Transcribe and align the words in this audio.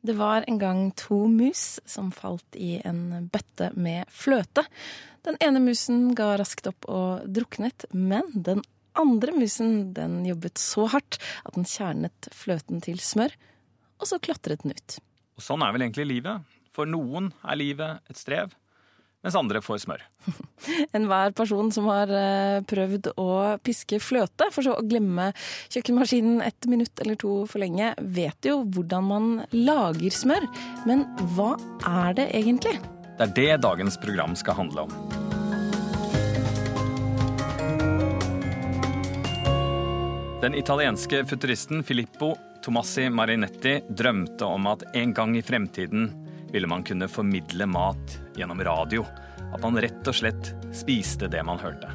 Det 0.00 0.16
var 0.16 0.44
en 0.48 0.58
gang 0.58 0.82
to 0.96 1.26
mus 1.28 1.80
som 1.84 2.08
falt 2.14 2.56
i 2.56 2.78
en 2.88 3.28
bøtte 3.32 3.70
med 3.76 4.08
fløte. 4.08 4.64
Den 5.26 5.36
ene 5.44 5.60
musen 5.60 6.14
ga 6.16 6.32
raskt 6.40 6.70
opp 6.70 6.88
og 6.88 7.26
druknet, 7.28 7.84
men 7.92 8.24
den 8.32 8.62
andre 8.96 9.34
musen 9.36 9.92
den 9.96 10.22
jobbet 10.24 10.60
så 10.60 10.86
hardt 10.94 11.20
at 11.44 11.56
den 11.58 11.68
kjernet 11.68 12.30
fløten 12.32 12.80
til 12.84 13.00
smør, 13.04 13.36
og 14.00 14.08
så 14.08 14.18
klatret 14.22 14.64
den 14.64 14.72
ut. 14.72 14.96
Og 15.36 15.44
sånn 15.44 15.64
er 15.64 15.76
vel 15.76 15.84
egentlig 15.84 16.08
livet. 16.08 16.48
For 16.72 16.88
noen 16.88 17.32
er 17.44 17.58
livet 17.60 18.10
et 18.10 18.18
strev, 18.18 18.54
mens 19.24 19.36
andre 19.36 19.60
får 19.64 19.82
smør. 19.84 20.04
Enhver 20.96 21.34
person 21.36 21.70
som 21.74 21.88
har 21.92 22.12
eh, 22.14 22.60
prøvd 22.68 23.12
å 23.20 23.30
piske 23.64 24.00
fløte, 24.02 24.48
for 24.54 24.66
så 24.66 24.76
å 24.78 24.86
glemme 24.86 25.30
kjøkkenmaskinen 25.72 26.40
et 26.46 26.70
minutt 26.70 27.02
eller 27.04 27.18
to 27.20 27.42
for 27.50 27.62
lenge, 27.62 27.92
vet 28.00 28.50
jo 28.50 28.60
hvordan 28.64 29.10
man 29.10 29.32
lager 29.56 30.14
smør. 30.14 30.48
Men 30.88 31.06
hva 31.36 31.54
er 31.86 32.16
det 32.20 32.30
egentlig? 32.36 32.78
Det 33.18 33.28
er 33.28 33.36
det 33.36 33.64
dagens 33.66 34.00
program 34.00 34.36
skal 34.38 34.56
handle 34.62 34.88
om. 34.88 34.94
Den 40.40 40.54
italienske 40.56 41.26
futuristen 41.28 41.82
Filippo 41.84 42.32
Tomassi 42.64 43.10
Marinetti 43.12 43.74
drømte 43.88 44.44
om 44.48 44.70
at 44.70 44.86
en 44.96 45.12
gang 45.12 45.34
i 45.36 45.42
fremtiden 45.44 46.08
ville 46.52 46.70
man 46.70 46.84
kunne 46.86 47.08
formidle 47.08 47.66
mat 47.70 48.18
gjennom 48.38 48.62
radio. 48.66 49.06
At 49.54 49.62
man 49.64 49.78
rett 49.82 50.06
og 50.06 50.14
slett 50.14 50.54
spiste 50.76 51.30
det 51.30 51.42
man 51.46 51.58
hørte. 51.58 51.90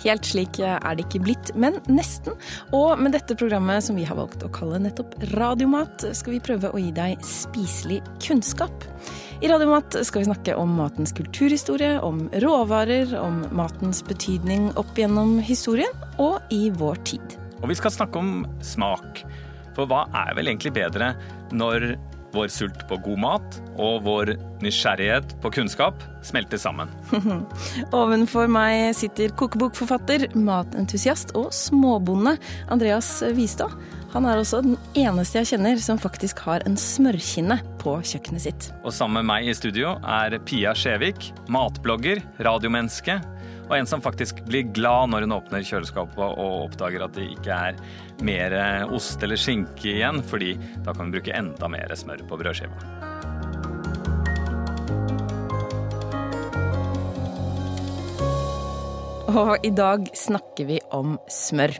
Helt 0.00 0.24
slik 0.24 0.60
er 0.64 0.94
det 0.96 1.04
ikke 1.04 1.20
blitt, 1.26 1.50
men 1.60 1.76
nesten. 1.90 2.36
Og 2.76 3.00
med 3.00 3.12
dette 3.12 3.36
programmet 3.36 3.84
som 3.84 3.98
vi 3.98 4.06
har 4.08 4.16
valgt 4.16 4.44
å 4.46 4.52
kalle 4.52 4.80
nettopp 4.80 5.16
Radiomat, 5.34 6.06
skal 6.16 6.36
vi 6.36 6.44
prøve 6.44 6.70
å 6.72 6.80
gi 6.80 6.92
deg 6.96 7.20
spiselig 7.26 8.00
kunnskap. 8.24 8.86
I 9.40 9.48
Radiomat 9.48 9.98
skal 10.04 10.22
vi 10.22 10.28
snakke 10.30 10.56
om 10.60 10.72
matens 10.76 11.12
kulturhistorie, 11.16 11.98
om 12.04 12.26
råvarer, 12.44 13.12
om 13.20 13.42
matens 13.56 14.02
betydning 14.08 14.70
opp 14.80 14.96
gjennom 14.96 15.38
historien 15.44 15.92
og 16.20 16.40
i 16.52 16.68
vår 16.72 17.00
tid. 17.08 17.36
Og 17.60 17.68
vi 17.72 17.76
skal 17.76 17.92
snakke 17.92 18.20
om 18.20 18.44
smak. 18.64 19.24
For 19.76 19.88
hva 19.88 20.06
er 20.26 20.32
vel 20.36 20.50
egentlig 20.50 20.74
bedre 20.76 21.12
når 21.56 21.92
vår 22.34 22.50
sult 22.52 22.82
på 22.88 22.98
god 23.04 23.20
mat 23.22 23.58
og 23.80 24.04
vår 24.06 24.34
nysgjerrighet 24.64 25.34
på 25.42 25.52
kunnskap 25.54 26.02
smelter 26.26 26.60
sammen? 26.60 26.90
Ovenfor 27.96 28.50
meg 28.50 28.92
sitter 28.98 29.32
kokebokforfatter, 29.38 30.28
matentusiast 30.38 31.34
og 31.38 31.50
småbonde 31.54 32.36
Andreas 32.70 33.18
Vistad. 33.36 33.74
Han 34.10 34.26
er 34.26 34.40
også 34.40 34.62
den 34.64 34.74
eneste 34.98 35.38
jeg 35.38 35.52
kjenner 35.52 35.78
som 35.82 36.00
faktisk 36.00 36.40
har 36.42 36.64
en 36.66 36.78
smørkinne 36.78 37.60
på 37.82 37.94
kjøkkenet 38.02 38.42
sitt. 38.42 38.70
Og 38.82 38.94
sammen 38.94 39.20
med 39.20 39.30
meg 39.30 39.50
i 39.50 39.54
studio 39.54 39.94
er 40.02 40.34
Pia 40.46 40.74
Skjevik, 40.74 41.30
matblogger, 41.50 42.22
radiomenneske 42.42 43.20
og 43.70 43.76
en 43.78 43.86
som 43.86 44.02
faktisk 44.02 44.42
blir 44.48 44.66
glad 44.74 45.12
når 45.12 45.24
hun 45.24 45.36
åpner 45.36 45.62
kjøleskapet 45.62 46.18
og 46.18 46.64
oppdager 46.66 47.04
at 47.06 47.14
det 47.14 47.28
ikke 47.36 47.54
er 47.70 47.76
mer 48.26 48.56
ost 48.90 49.22
eller 49.22 49.38
skinke 49.38 49.92
igjen, 49.92 50.18
fordi 50.26 50.56
da 50.82 50.90
kan 50.90 51.06
hun 51.06 51.14
bruke 51.14 51.36
enda 51.36 51.70
mer 51.70 51.94
smør 51.94 52.24
på 52.26 52.40
brødskiva. 52.40 52.74
Og 59.30 59.62
i 59.62 59.70
dag 59.70 60.10
snakker 60.18 60.66
vi 60.66 60.80
om 60.90 61.14
smør. 61.30 61.76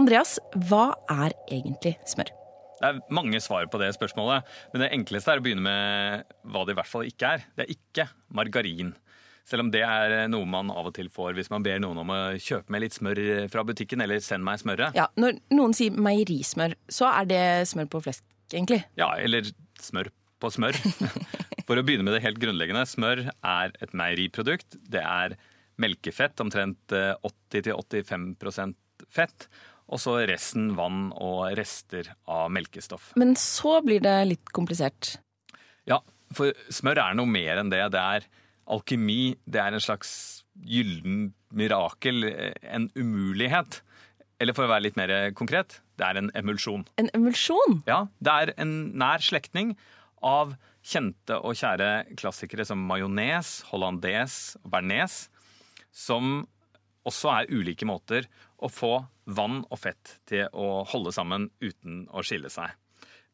Andreas, 0.00 0.38
hva 0.70 0.94
er 1.12 1.36
egentlig 1.52 1.98
smør? 2.08 2.32
Det 2.80 2.88
er 2.88 3.02
mange 3.12 3.36
svar 3.44 3.68
på 3.68 3.76
det 3.82 3.90
spørsmålet, 3.92 4.48
men 4.72 4.86
det 4.86 4.88
enkleste 4.96 5.34
er 5.34 5.42
å 5.42 5.44
begynne 5.44 5.66
med 5.66 6.32
hva 6.48 6.64
det 6.64 6.72
i 6.72 6.80
hvert 6.80 6.88
fall 6.88 7.04
ikke 7.04 7.34
er. 7.36 7.44
Det 7.52 7.66
er 7.66 7.74
ikke 7.76 8.08
margarin. 8.32 8.94
Selv 9.50 9.64
om 9.66 9.70
det 9.74 9.82
er 9.82 10.28
noe 10.30 10.46
man 10.46 10.70
av 10.70 10.86
og 10.92 10.94
til 10.94 11.08
får 11.10 11.34
hvis 11.34 11.50
man 11.50 11.64
ber 11.66 11.80
noen 11.82 11.98
om 12.04 12.12
å 12.14 12.18
kjøpe 12.38 12.70
med 12.70 12.84
litt 12.84 12.94
smør 12.94 13.20
fra 13.50 13.64
butikken, 13.66 14.02
eller 14.04 14.22
send 14.22 14.46
meg 14.46 14.60
smøret. 14.62 14.94
Ja, 14.94 15.08
Når 15.18 15.40
noen 15.56 15.74
sier 15.74 15.96
meierismør, 15.98 16.76
så 16.86 17.08
er 17.10 17.26
det 17.30 17.42
smør 17.70 17.90
på 17.90 18.02
flesk, 18.04 18.22
egentlig? 18.52 18.84
Ja, 19.00 19.10
eller 19.18 19.50
smør 19.82 20.12
på 20.40 20.52
smør. 20.54 20.78
For 21.66 21.78
å 21.78 21.84
begynne 21.86 22.06
med 22.06 22.16
det 22.16 22.22
helt 22.24 22.38
grunnleggende. 22.42 22.86
Smør 22.88 23.24
er 23.30 23.74
et 23.82 23.92
meieriprodukt. 23.96 24.78
Det 24.90 25.02
er 25.02 25.36
melkefett, 25.80 26.38
omtrent 26.42 26.94
80-85% 26.94 28.78
fett. 29.10 29.48
Og 29.90 29.98
så 30.02 30.16
resten 30.30 30.70
vann 30.78 31.08
og 31.18 31.50
rester 31.58 32.12
av 32.30 32.50
melkestoff. 32.54 33.10
Men 33.18 33.34
så 33.38 33.80
blir 33.82 34.02
det 34.04 34.16
litt 34.30 34.52
komplisert. 34.54 35.16
Ja, 35.90 35.98
for 36.34 36.54
smør 36.70 37.02
er 37.02 37.18
noe 37.18 37.26
mer 37.30 37.58
enn 37.62 37.72
det. 37.72 37.82
Det 37.94 38.02
er 38.02 38.28
alkemi. 38.70 39.36
Det 39.44 39.60
er 39.62 39.76
en 39.76 39.84
slags 39.84 40.12
gyllen 40.54 41.30
mirakel. 41.56 42.26
En 42.62 42.88
umulighet. 42.96 43.80
Eller 44.40 44.56
for 44.56 44.64
å 44.64 44.72
være 44.72 44.86
litt 44.86 44.96
mer 44.96 45.12
konkret, 45.36 45.82
det 46.00 46.06
er 46.06 46.16
en 46.16 46.30
emulsjon. 46.38 46.86
En 47.00 47.10
emulsjon? 47.12 47.82
Ja, 47.90 48.06
det 48.24 48.32
er 48.32 48.52
en 48.62 48.72
nær 48.96 49.20
slektning 49.20 49.74
av 50.24 50.54
kjente 50.80 51.36
og 51.44 51.58
kjære 51.60 52.16
klassikere 52.16 52.64
som 52.64 52.80
majones, 52.88 53.58
hollandes 53.68 54.56
og 54.62 54.70
bearnés, 54.72 55.26
som 55.92 56.46
også 57.08 57.32
er 57.34 57.52
ulike 57.52 57.88
måter 57.88 58.28
å 58.60 58.68
få 58.72 58.94
vann 59.30 59.60
og 59.68 59.80
fett 59.80 60.16
til 60.28 60.48
å 60.56 60.82
holde 60.88 61.12
sammen 61.16 61.48
uten 61.60 62.06
å 62.08 62.24
skille 62.24 62.50
seg. 62.52 62.72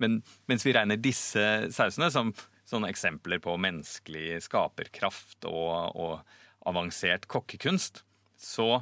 Men 0.03 0.21
mens 0.51 0.67
vi 0.67 0.75
regner 0.77 1.01
disse 1.01 1.71
sausene 1.73 2.11
som 2.13 2.35
sånne 2.67 2.91
eksempler 2.91 3.41
på 3.43 3.55
menneskelig 3.63 4.43
skaperkraft 4.49 5.47
og, 5.49 5.97
og 5.97 6.67
avansert 6.67 7.29
kokkekunst, 7.31 8.03
så 8.37 8.81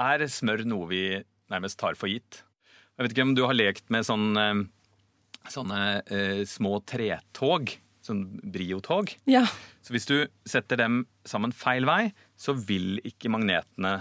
er 0.00 0.26
smør 0.30 0.64
noe 0.68 0.88
vi 0.90 1.04
nærmest 1.50 1.78
tar 1.80 1.98
for 1.98 2.10
gitt. 2.10 2.42
Jeg 2.96 3.06
vet 3.06 3.14
ikke 3.14 3.28
om 3.28 3.36
du 3.38 3.46
har 3.46 3.56
lekt 3.56 3.88
med 3.92 4.06
sånne, 4.06 4.46
sånne 5.48 5.80
eh, 6.12 6.42
små 6.48 6.78
tretog, 6.88 7.72
sånn 8.04 8.24
briotog. 8.52 9.14
Ja. 9.30 9.46
Så 9.84 9.94
hvis 9.94 10.08
du 10.10 10.16
setter 10.48 10.82
dem 10.82 11.04
sammen 11.28 11.54
feil 11.56 11.86
vei, 11.88 12.10
så 12.36 12.54
vil 12.56 12.98
ikke 13.06 13.32
magnetene 13.32 14.00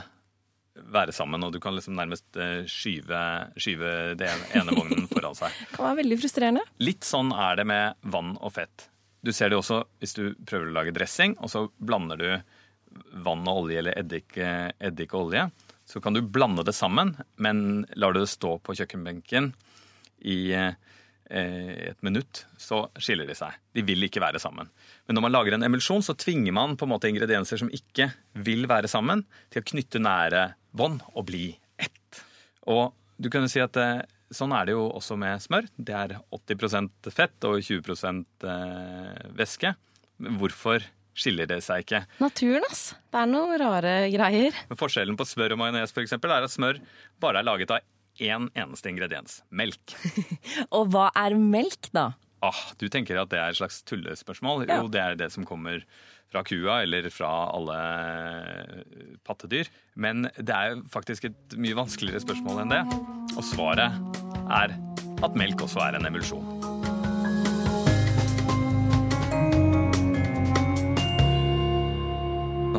være 0.90 1.12
sammen, 1.16 1.44
og 1.44 1.52
du 1.52 1.60
kan 1.64 1.76
liksom 1.76 1.98
nærmest 1.98 2.38
skyve, 2.72 3.20
skyve 3.60 4.16
det 4.20 4.30
ene 4.56 4.76
vognen 4.76 5.10
foran 5.12 5.36
seg. 5.36 5.52
Det 5.70 5.76
kan 5.76 5.90
være 5.90 6.00
veldig 6.04 6.20
frustrerende. 6.22 6.64
Litt 6.80 7.08
sånn 7.08 7.34
er 7.36 7.60
det 7.60 7.66
med 7.68 8.00
vann 8.14 8.38
og 8.40 8.54
fett. 8.56 8.88
Du 9.22 9.34
ser 9.36 9.52
det 9.52 9.60
også 9.60 9.82
hvis 10.00 10.16
du 10.16 10.24
prøver 10.48 10.70
å 10.70 10.76
lage 10.78 10.96
dressing, 10.96 11.36
og 11.44 11.52
så 11.52 11.66
blander 11.78 12.20
du 12.20 12.30
vann 13.26 13.48
og 13.48 13.66
olje 13.66 13.82
eller 13.82 13.98
eddik, 14.00 14.38
eddik 14.38 15.14
og 15.14 15.30
olje. 15.30 15.50
Så 15.90 16.02
kan 16.02 16.14
du 16.14 16.22
blande 16.22 16.64
det 16.66 16.76
sammen, 16.78 17.16
men 17.42 17.84
lar 17.98 18.14
du 18.14 18.22
det 18.22 18.30
stå 18.30 18.58
på 18.62 18.76
kjøkkenbenken 18.78 19.52
i 20.30 20.52
eh, 20.54 20.76
et 21.30 22.02
minutt, 22.06 22.44
så 22.62 22.84
skiller 23.02 23.30
de 23.30 23.38
seg. 23.38 23.56
De 23.74 23.84
vil 23.86 24.06
ikke 24.06 24.22
være 24.22 24.42
sammen. 24.42 24.70
Men 25.08 25.18
når 25.18 25.26
man 25.26 25.34
lager 25.34 25.58
en 25.58 25.66
emulsjon, 25.66 26.06
så 26.06 26.18
tvinger 26.20 26.54
man 26.56 26.78
på 26.78 26.86
en 26.86 26.94
måte 26.94 27.10
ingredienser 27.10 27.62
som 27.62 27.72
ikke 27.74 28.12
vil 28.46 28.68
være 28.70 28.92
sammen, 28.92 29.26
til 29.50 29.64
å 29.64 29.70
knytte 29.72 30.02
nære 30.04 30.46
bånd 30.78 31.02
og 31.16 31.26
bli 31.30 31.48
ett. 31.82 32.24
Og 32.70 32.94
du 33.18 33.32
kunne 33.34 33.50
si 33.52 33.62
at 33.64 33.78
eh, 33.82 34.06
sånn 34.36 34.54
er 34.56 34.70
det 34.70 34.76
jo 34.78 34.86
også 34.88 35.18
med 35.20 35.42
smør. 35.44 35.68
Det 35.76 35.96
er 35.96 36.16
80% 36.36 37.12
fett 37.14 37.50
og 37.50 37.60
20% 37.66 38.48
væske. 39.38 39.74
Hvorfor 40.40 40.86
skiller 41.20 41.50
det 41.50 41.62
seg 41.66 41.84
ikke? 41.84 42.04
Naturen, 42.22 42.66
ass. 42.70 42.94
Det 43.12 43.22
er 43.22 43.30
noen 43.30 43.60
rare 43.62 43.94
greier. 44.14 44.56
Men 44.70 44.80
forskjellen 44.80 45.20
på 45.20 45.28
smør 45.28 45.56
og 45.56 45.62
majones 45.64 45.96
er 45.96 46.36
at 46.40 46.54
smør 46.54 46.82
bare 47.22 47.42
er 47.42 47.48
laget 47.48 47.74
av 47.76 47.86
én 48.20 48.50
eneste 48.58 48.92
ingrediens 48.92 49.42
melk. 49.50 49.96
og 50.76 50.92
hva 50.94 51.10
er 51.18 51.38
melk, 51.40 51.92
da? 51.96 52.12
Ah, 52.46 52.60
du 52.80 52.88
tenker 52.92 53.20
at 53.20 53.32
det 53.32 53.40
er 53.40 53.52
et 53.52 53.60
slags 53.60 53.82
tullespørsmål? 53.88 54.68
Ja. 54.68 54.80
Jo, 54.80 54.92
det 54.92 55.02
er 55.04 55.20
det 55.20 55.32
som 55.34 55.48
kommer 55.48 55.84
fra 56.30 56.44
kua 56.46 56.82
eller 56.84 57.10
fra 57.14 57.30
alle 57.56 57.80
pattedyr. 59.26 59.70
Men 59.96 60.28
det 60.38 60.54
er 60.54 60.82
faktisk 60.94 61.30
et 61.30 61.58
mye 61.58 61.78
vanskeligere 61.78 62.22
spørsmål 62.24 62.64
enn 62.64 62.74
det. 62.76 62.84
Og 63.36 63.46
svaret 63.46 63.98
er 64.50 64.76
at 65.26 65.38
melk 65.38 65.66
også 65.66 65.82
er 65.84 65.98
en 65.98 66.10
emulsjon. 66.10 66.46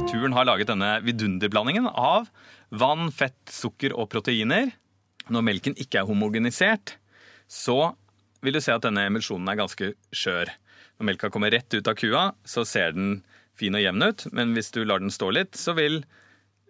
Naturen 0.00 0.34
har 0.34 0.46
laget 0.48 0.70
denne 0.70 0.94
vidunderblandingen 1.04 1.90
av 1.90 2.30
vann, 2.70 3.10
fett, 3.14 3.38
sukker 3.50 3.94
og 3.94 4.08
proteiner. 4.10 4.72
Når 5.30 5.44
melken 5.46 5.76
ikke 5.78 6.00
er 6.00 6.08
homogenisert, 6.08 6.96
så 7.50 7.92
vil 8.42 8.56
du 8.56 8.62
se 8.62 8.72
at 8.74 8.86
denne 8.86 9.04
emulsjonen 9.10 9.50
er 9.52 9.58
ganske 9.60 9.92
skjør. 10.14 10.50
Når 10.98 11.08
melka 11.10 11.30
kommer 11.32 11.52
rett 11.52 11.76
ut 11.76 11.90
av 11.90 11.98
kua, 11.98 12.24
så 12.42 12.64
ser 12.66 12.96
den 12.96 13.20
fin 13.60 13.76
og 13.76 13.84
jevn 13.84 14.06
ut, 14.08 14.26
men 14.36 14.54
hvis 14.56 14.72
du 14.74 14.82
lar 14.84 15.02
den 15.02 15.12
stå 15.14 15.30
litt, 15.36 15.58
så 15.58 15.74
vil 15.78 16.00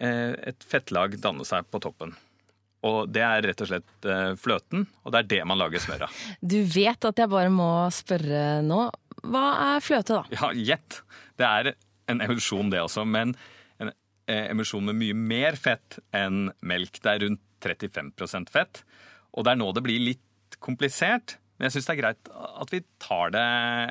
eh, 0.02 0.34
et 0.50 0.66
fettlag 0.66 1.16
danne 1.22 1.46
seg 1.48 1.68
på 1.70 1.80
toppen. 1.82 2.16
Og 2.86 3.10
det 3.12 3.22
er 3.26 3.44
rett 3.44 3.60
og 3.60 3.68
slett 3.68 4.08
eh, 4.08 4.32
fløten, 4.40 4.86
og 5.04 5.12
det 5.12 5.22
er 5.22 5.30
det 5.34 5.40
man 5.48 5.60
lager 5.60 5.82
smør 5.82 6.06
av. 6.06 6.20
Du 6.40 6.58
vet 6.64 7.08
at 7.10 7.20
jeg 7.20 7.32
bare 7.32 7.52
må 7.52 7.70
spørre 7.92 8.60
nå. 8.64 8.86
Hva 9.20 9.46
er 9.74 9.84
fløte, 9.84 10.20
da? 10.20 10.38
Ja, 10.38 10.52
gjett! 10.56 11.02
Det 11.40 11.48
er 11.48 11.74
en 12.10 12.24
emulsjon, 12.24 12.72
det 12.72 12.80
også, 12.82 13.04
men 13.08 13.34
en 13.80 13.92
eh, 13.92 14.48
emulsjon 14.48 14.88
med 14.88 14.98
mye 15.00 15.16
mer 15.16 15.60
fett 15.60 16.00
enn 16.16 16.48
melk. 16.64 17.02
Det 17.04 17.12
er 17.12 17.24
rundt 17.26 17.44
35% 17.60 18.52
fett. 18.52 18.82
Og 19.36 19.44
det 19.44 19.52
er 19.52 19.60
nå 19.60 19.68
det 19.76 19.84
blir 19.84 20.00
litt 20.00 20.58
komplisert. 20.64 21.36
Men 21.58 21.68
jeg 21.68 21.76
syns 21.76 21.90
det 21.90 21.94
er 21.98 22.00
greit 22.00 22.32
at 22.32 22.72
vi 22.72 22.80
tar 23.02 23.34
det 23.36 23.46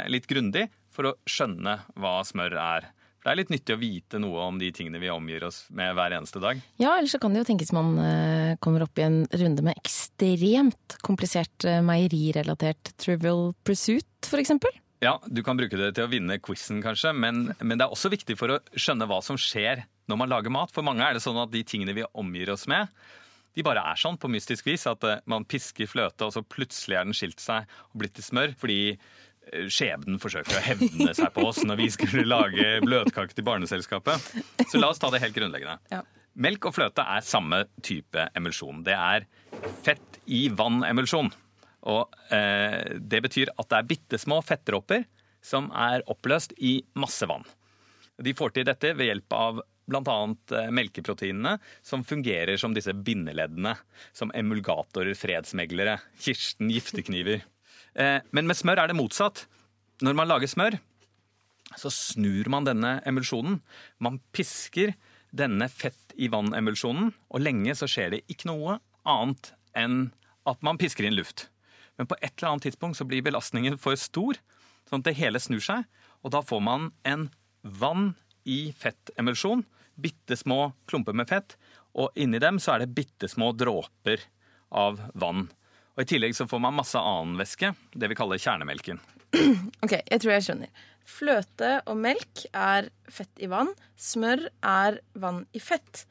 litt 0.10 0.26
grundig 0.30 0.66
for 1.00 1.14
å 1.14 1.18
skjønne 1.24 1.80
hva 1.96 2.18
smør 2.28 2.58
er. 2.60 2.90
Det 3.20 3.32
er 3.32 3.38
litt 3.40 3.52
nyttig 3.52 3.76
å 3.76 3.80
vite 3.80 4.20
noe 4.20 4.44
om 4.48 4.60
de 4.60 4.70
tingene 4.76 5.00
vi 5.00 5.10
omgir 5.12 5.44
oss 5.48 5.62
med 5.76 5.92
hver 5.96 6.16
eneste 6.16 6.40
dag. 6.44 6.60
Ja, 6.80 6.94
ellers 6.98 7.16
så 7.16 7.20
kan 7.24 7.36
det 7.36 7.42
jo 7.42 7.48
tenkes 7.50 7.72
man 7.76 7.94
eh, 8.04 8.54
kommer 8.64 8.86
opp 8.86 9.00
i 9.00 9.06
en 9.08 9.22
runde 9.32 9.64
med 9.66 9.80
ekstremt 9.80 10.96
komplisert 11.06 11.68
eh, 11.68 11.82
meierirelatert 11.84 12.94
trivial 13.00 13.52
pursuit, 13.68 14.08
eksempel. 14.40 14.76
Ja, 15.04 15.18
du 15.28 15.44
kan 15.44 15.60
bruke 15.60 15.80
det 15.80 15.94
til 15.96 16.08
å 16.08 16.12
vinne 16.12 16.40
quizen, 16.44 16.82
kanskje, 16.84 17.14
men, 17.16 17.50
men 17.60 17.80
det 17.80 17.86
er 17.86 17.96
også 17.96 18.12
viktig 18.12 18.36
for 18.40 18.56
å 18.56 18.60
skjønne 18.76 19.08
hva 19.08 19.22
som 19.24 19.40
skjer 19.40 19.86
når 20.12 20.20
man 20.20 20.32
lager 20.32 20.52
mat. 20.52 20.74
For 20.76 20.84
mange 20.84 21.06
er 21.06 21.16
det 21.16 21.24
sånn 21.24 21.40
at 21.40 21.52
de 21.54 21.64
tingene 21.68 21.96
vi 21.96 22.08
omgir 22.20 22.52
oss 22.56 22.68
med, 22.72 22.92
de 23.58 23.66
bare 23.66 23.82
er 23.92 24.00
sånn 24.00 24.18
på 24.20 24.30
mystisk 24.32 24.68
vis. 24.70 24.86
At 24.88 25.04
eh, 25.08 25.24
man 25.30 25.48
pisker 25.50 25.90
fløte, 25.90 26.28
og 26.28 26.36
så 26.36 26.46
plutselig 26.46 27.00
er 27.00 27.08
den 27.08 27.18
skilt 27.18 27.44
seg 27.44 27.68
og 27.90 28.00
blitt 28.04 28.16
til 28.18 28.28
smør. 28.28 28.56
Fordi 28.60 28.80
skjebnen 29.72 30.20
forsøker 30.22 30.60
å 30.60 30.64
hevne 30.64 31.14
seg 31.18 31.34
på 31.36 31.46
oss 31.50 31.62
når 31.66 31.82
vi 31.82 31.90
skulle 31.94 32.26
lage 32.28 32.80
bløtkake 32.86 33.36
til 33.36 33.46
Barneselskapet. 33.48 34.32
Så 34.70 34.82
la 34.82 34.92
oss 34.94 35.02
ta 35.02 35.12
det 35.14 35.22
helt 35.24 35.36
grunnleggende. 35.36 35.80
Ja. 35.94 36.04
Melk 36.40 36.70
og 36.70 36.76
fløte 36.78 37.04
er 37.04 37.26
samme 37.26 37.64
type 37.84 38.30
emulsjon. 38.38 38.84
Det 38.86 38.96
er 38.96 39.26
fett 39.84 40.20
i 40.30 40.46
vann-emulsjon. 40.54 41.32
Og 41.90 42.16
eh, 42.36 42.96
det 43.00 43.24
betyr 43.26 43.54
at 43.56 43.70
det 43.72 43.80
er 43.80 43.90
bitte 43.90 44.20
små 44.22 44.40
fettdråper 44.46 45.08
som 45.44 45.70
er 45.72 46.04
oppløst 46.12 46.56
i 46.58 46.80
masse 47.00 47.28
vann. 47.30 47.46
De 48.20 48.36
får 48.36 48.56
til 48.56 48.68
dette 48.68 48.94
ved 49.00 49.12
hjelp 49.12 49.36
av 49.36 49.62
bl.a. 49.90 50.18
melkeproteinene, 50.76 51.56
som 51.82 52.04
fungerer 52.06 52.60
som 52.62 52.76
disse 52.76 52.94
bindeleddene. 52.94 53.74
Som 54.14 54.34
emulgatorer, 54.38 55.16
fredsmeglere, 55.18 55.98
Kirsten, 56.22 56.70
giftekniver. 56.74 57.42
Eh, 57.96 58.20
men 58.32 58.50
med 58.50 58.58
smør 58.58 58.84
er 58.84 58.92
det 58.92 58.98
motsatt. 59.00 59.46
Når 60.06 60.16
man 60.16 60.30
lager 60.30 60.50
smør, 60.50 60.78
så 61.78 61.92
snur 61.94 62.50
man 62.52 62.68
denne 62.68 62.98
emulsjonen. 63.08 63.60
Man 64.02 64.20
pisker 64.36 64.96
denne 65.36 65.68
fett 65.70 66.16
i 66.18 66.30
vann-emulsjonen, 66.32 67.12
og 67.30 67.44
lenge 67.44 67.76
så 67.78 67.88
skjer 67.90 68.16
det 68.16 68.24
ikke 68.32 68.50
noe 68.50 68.80
annet 69.08 69.52
enn 69.78 70.10
at 70.50 70.64
man 70.66 70.80
pisker 70.82 71.06
inn 71.06 71.18
luft. 71.18 71.48
Men 72.00 72.08
på 72.10 72.18
et 72.22 72.32
eller 72.38 72.54
annet 72.54 72.70
tidspunkt 72.70 72.98
så 72.98 73.06
blir 73.08 73.26
belastningen 73.26 73.78
for 73.82 74.00
stor, 74.00 74.40
sånn 74.90 75.04
at 75.04 75.10
det 75.12 75.20
hele 75.20 75.42
snur 75.44 75.62
seg. 75.64 75.86
Og 76.24 76.34
da 76.34 76.42
får 76.44 76.64
man 76.64 76.90
en 77.08 77.28
vann 77.62 78.14
i 78.48 78.72
fettemulsjon. 78.76 79.66
Bitte 80.00 80.38
små 80.40 80.72
klumper 80.90 81.16
med 81.16 81.30
fett. 81.30 81.58
Og 82.00 82.16
inni 82.20 82.40
dem 82.42 82.60
så 82.64 82.76
er 82.76 82.84
det 82.84 82.96
bitte 82.96 83.30
små 83.30 83.52
dråper 83.58 84.24
av 84.72 85.02
vann. 85.14 85.50
Og 86.00 86.06
I 86.06 86.08
tillegg 86.14 86.32
så 86.32 86.46
får 86.48 86.62
man 86.64 86.78
masse 86.78 86.96
annen 86.96 87.36
væske, 87.36 87.74
det 87.92 88.08
vi 88.08 88.16
kaller 88.16 88.40
kjernemelken. 88.40 89.02
Ok, 89.84 89.98
jeg 90.00 90.22
tror 90.24 90.32
jeg 90.32 90.46
skjønner. 90.46 90.86
Fløte 91.10 91.72
og 91.92 91.98
melk 92.00 92.46
er 92.56 92.88
fett 93.12 93.44
i 93.44 93.50
vann. 93.52 93.74
Smør 94.00 94.46
er 94.64 95.02
vann 95.20 95.42
i 95.52 95.60
fett. 95.60 96.06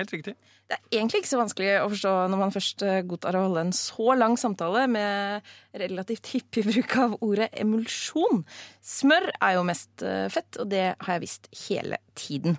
Helt 0.00 0.14
riktig. 0.14 0.34
Det 0.70 0.76
er 0.78 1.00
egentlig 1.00 1.20
ikke 1.20 1.32
så 1.32 1.40
vanskelig 1.40 1.70
å 1.80 1.88
forstå 1.90 2.12
når 2.30 2.40
man 2.40 2.54
først 2.54 2.84
eh, 2.86 3.00
godtar 3.08 3.36
å 3.36 3.42
holde 3.48 3.64
en 3.66 3.72
så 3.76 4.14
lang 4.16 4.36
samtale 4.40 4.86
med 4.88 5.50
relativt 5.82 6.30
hyppig 6.32 6.64
bruk 6.68 6.96
av 7.02 7.16
ordet 7.26 7.50
emulsjon. 7.60 8.44
Smør 8.86 9.28
er 9.34 9.58
jo 9.58 9.66
mest 9.68 10.06
eh, 10.06 10.28
fett, 10.32 10.60
og 10.62 10.70
det 10.72 10.86
har 10.94 11.12
jeg 11.16 11.24
visst 11.26 11.50
hele 11.66 12.00
tiden. 12.18 12.56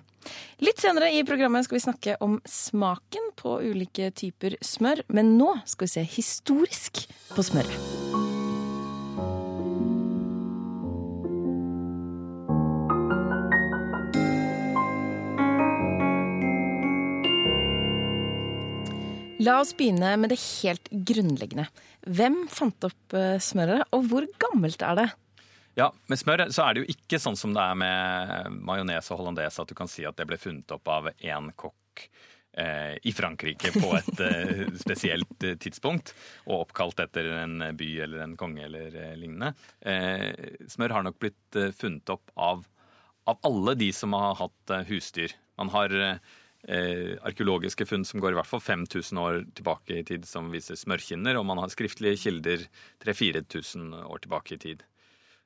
Litt 0.62 0.78
senere 0.84 1.10
i 1.10 1.24
programmet 1.26 1.66
skal 1.66 1.80
vi 1.80 1.84
snakke 1.88 2.16
om 2.22 2.38
smaken 2.46 3.32
på 3.40 3.58
ulike 3.64 4.12
typer 4.14 4.60
smør, 4.62 5.02
men 5.10 5.34
nå 5.40 5.56
skal 5.66 5.88
vi 5.88 5.94
se 5.96 6.06
historisk 6.20 7.04
på 7.34 7.48
smøret. 7.48 8.01
La 19.42 19.56
oss 19.58 19.72
begynne 19.74 20.12
med 20.20 20.30
det 20.30 20.38
helt 20.38 20.86
grunnleggende. 20.92 21.64
Hvem 22.06 22.44
fant 22.52 22.84
opp 22.86 23.14
eh, 23.16 23.40
smøret, 23.42 23.88
og 23.96 24.04
hvor 24.10 24.26
gammelt 24.42 24.82
er 24.86 24.98
det? 25.00 25.06
Ja, 25.78 25.88
Med 26.10 26.20
smøret 26.20 26.52
så 26.54 26.66
er 26.66 26.74
det 26.74 26.82
jo 26.82 26.92
ikke 26.92 27.18
sånn 27.18 27.38
som 27.38 27.54
det 27.56 27.62
er 27.64 27.78
med 27.80 28.60
majones 28.68 29.08
og 29.10 29.22
hollandaise, 29.22 29.62
at 29.62 29.70
du 29.70 29.74
kan 29.78 29.90
si 29.90 30.04
at 30.06 30.18
det 30.18 30.28
ble 30.28 30.38
funnet 30.38 30.74
opp 30.76 30.90
av 30.92 31.08
én 31.16 31.48
kokk 31.58 32.04
eh, 32.60 33.00
i 33.02 33.14
Frankrike 33.16 33.72
på 33.74 33.94
et 33.96 34.20
eh, 34.28 34.62
spesielt 34.84 35.48
eh, 35.48 35.56
tidspunkt, 35.58 36.12
og 36.44 36.66
oppkalt 36.66 37.00
etter 37.02 37.32
en 37.40 37.64
by 37.78 37.88
eller 38.04 38.26
en 38.26 38.36
konge 38.38 38.68
eller 38.68 39.00
lignende. 39.18 39.54
Smør 40.70 40.98
har 40.98 41.08
nok 41.08 41.18
blitt 41.24 41.62
funnet 41.80 42.14
opp 42.14 42.30
av, 42.36 42.62
av 43.26 43.42
alle 43.48 43.74
de 43.80 43.90
som 43.96 44.14
har 44.14 44.36
hatt 44.44 44.76
husdyr. 44.92 45.34
Man 45.58 45.72
har 45.72 46.20
eh, 46.68 47.14
arkeologiske 47.26 47.86
funn 47.88 48.04
som 48.06 48.22
går 48.22 48.34
i 48.34 48.38
hvert 48.40 48.50
fall 48.50 48.62
5000 48.62 49.20
år 49.22 49.40
tilbake 49.58 50.00
i 50.00 50.04
tid, 50.08 50.26
som 50.28 50.50
viser 50.52 50.78
smørkinner, 50.78 51.38
og 51.40 51.46
man 51.48 51.62
har 51.62 51.72
skriftlige 51.72 52.20
kilder 52.24 52.66
3000-4000 53.04 54.02
år 54.06 54.22
tilbake 54.24 54.56
i 54.56 54.62
tid. 54.62 54.84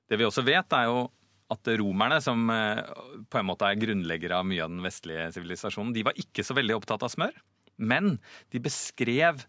Det 0.06 0.18
vi 0.20 0.26
også 0.28 0.44
vet, 0.46 0.72
er 0.76 0.90
jo 0.90 1.06
at 1.52 1.68
romerne, 1.78 2.18
som 2.22 2.48
eh, 2.50 2.82
på 3.30 3.38
en 3.40 3.46
måte 3.46 3.68
er 3.68 3.78
grunnleggere 3.78 4.40
av 4.40 4.48
mye 4.48 4.64
av 4.64 4.72
den 4.72 4.82
vestlige 4.84 5.28
sivilisasjonen, 5.36 5.94
de 5.94 6.04
var 6.06 6.18
ikke 6.18 6.44
så 6.46 6.56
veldig 6.58 6.76
opptatt 6.80 7.06
av 7.06 7.12
smør. 7.12 7.36
Men 7.76 8.16
de 8.54 8.62
beskrev 8.64 9.42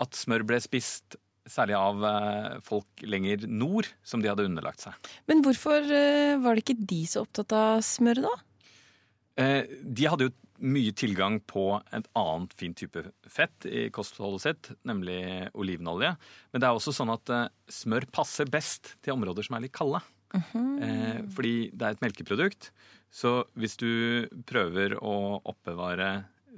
at 0.00 0.16
smør 0.16 0.44
ble 0.46 0.60
spist 0.62 1.16
særlig 1.46 1.76
av 1.78 2.02
eh, 2.08 2.56
folk 2.66 3.04
lenger 3.06 3.44
nord, 3.48 3.88
som 4.06 4.22
de 4.22 4.30
hadde 4.30 4.46
underlagt 4.48 4.82
seg. 4.82 4.96
Men 5.30 5.44
hvorfor 5.44 5.84
eh, 5.84 6.34
var 6.42 6.56
det 6.56 6.64
ikke 6.64 6.80
de 6.90 7.02
så 7.08 7.22
opptatt 7.26 7.54
av 7.56 7.84
smør, 7.86 8.24
da? 8.26 8.34
Eh, 9.42 9.62
De 9.84 10.08
hadde 10.08 10.28
jo 10.28 10.34
mye 10.62 10.92
tilgang 10.96 11.38
på 11.48 11.68
et 11.94 12.08
annet 12.16 12.52
fin 12.56 12.74
type 12.76 13.02
fett 13.30 13.66
i 13.68 13.86
kostholdet 13.94 14.44
sitt, 14.44 14.70
nemlig 14.88 15.20
olivenolje. 15.56 16.14
Men 16.52 16.62
det 16.62 16.68
er 16.68 16.76
også 16.76 16.94
sånn 16.96 17.12
at 17.14 17.32
eh, 17.32 17.48
smør 17.72 18.08
passer 18.14 18.48
best 18.50 18.94
til 19.04 19.16
områder 19.16 19.46
som 19.46 19.58
er 19.58 19.66
litt 19.66 19.76
kalde. 19.76 20.02
Eh, 20.36 21.20
fordi 21.32 21.54
det 21.72 21.86
er 21.86 21.96
et 21.96 22.04
melkeprodukt. 22.04 22.70
Så 23.12 23.38
hvis 23.56 23.78
du 23.80 24.26
prøver 24.48 24.96
å 24.98 25.38
oppbevare 25.48 26.10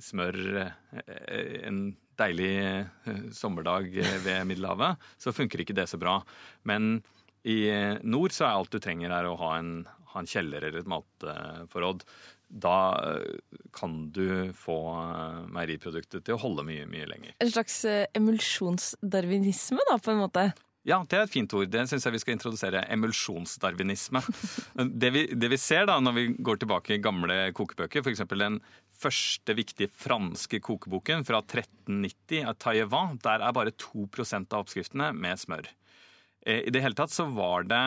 smør 0.03 0.39
eh, 0.65 1.69
en 1.69 1.93
deilig 2.19 2.89
sommerdag 3.35 3.93
ved 4.25 4.43
Middelhavet, 4.49 4.99
så 5.23 5.35
funker 5.35 5.63
ikke 5.63 5.77
det 5.79 5.87
så 5.91 6.01
bra. 6.03 6.17
Men 6.67 6.97
i 7.47 7.71
nord 8.03 8.35
så 8.35 8.49
er 8.49 8.57
alt 8.57 8.75
du 8.75 8.81
trenger 8.83 9.15
er 9.15 9.29
å 9.29 9.37
ha 9.39 9.53
en, 9.61 9.71
ha 10.11 10.19
en 10.19 10.27
kjeller 10.27 10.67
eller 10.67 10.83
et 10.83 10.91
matforråd. 10.91 12.03
Da 12.49 12.77
eh, 13.05 13.61
kan 13.77 14.09
du 14.13 14.53
få 14.57 14.79
eh, 14.97 15.43
meieriproduktet 15.53 16.25
til 16.25 16.37
å 16.37 16.41
holde 16.41 16.65
mye, 16.65 16.87
mye 16.89 17.09
lenger. 17.11 17.37
En 17.45 17.53
slags 17.53 17.83
eh, 17.89 18.07
emulsjonsdarwinisme, 18.17 19.85
da, 19.91 19.99
på 20.01 20.15
en 20.15 20.23
måte? 20.23 20.47
Ja, 20.89 21.03
det 21.05 21.19
er 21.19 21.27
et 21.27 21.35
fint 21.35 21.53
ord. 21.53 21.69
Det 21.69 21.83
syns 21.91 22.07
jeg 22.07 22.15
vi 22.15 22.21
skal 22.23 22.37
introdusere. 22.39 22.87
Emulsjonsdarwinisme. 22.95 24.23
Det 24.79 25.11
vi, 25.13 25.27
det 25.37 25.51
vi 25.53 25.61
ser 25.61 25.85
da 25.91 25.99
når 26.01 26.17
vi 26.17 26.27
går 26.41 26.63
tilbake 26.63 26.97
i 26.97 27.03
gamle 27.05 27.37
kokebøker, 27.57 28.01
f.eks. 28.01 28.25
den 28.33 28.61
første 28.97 29.57
viktige 29.59 29.93
franske 29.93 30.63
kokeboken 30.65 31.27
fra 31.29 31.43
1390 31.43 32.49
av 32.49 32.57
Taillevin, 32.63 33.19
der 33.27 33.45
er 33.45 33.57
bare 33.59 33.77
2% 33.77 34.55
av 34.55 34.65
oppskriftene 34.65 35.11
med 35.13 35.43
smør. 35.43 35.69
I 36.49 36.71
det 36.73 36.81
hele 36.81 36.97
tatt 36.97 37.13
så 37.13 37.27
var 37.29 37.67
det 37.69 37.83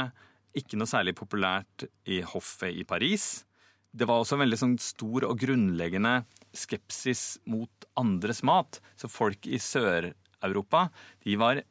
ikke 0.59 0.77
noe 0.77 0.91
særlig 0.91 1.15
populært 1.17 1.87
i 2.05 2.19
hoffet 2.27 2.75
i 2.75 2.85
Paris. 2.85 3.47
Det 3.91 4.07
var 4.07 4.21
også 4.21 4.37
en 4.37 4.45
veldig 4.45 4.59
sånn 4.59 4.77
stor 4.81 5.25
og 5.27 5.39
grunnleggende 5.41 6.21
skepsis 6.55 7.41
mot 7.49 7.87
andres 7.99 8.41
mat. 8.47 8.79
Så 8.99 9.11
folk 9.11 9.47
i 9.47 9.59
Sør-Europa 9.61 10.87
de 11.25 11.35
var 11.39 11.61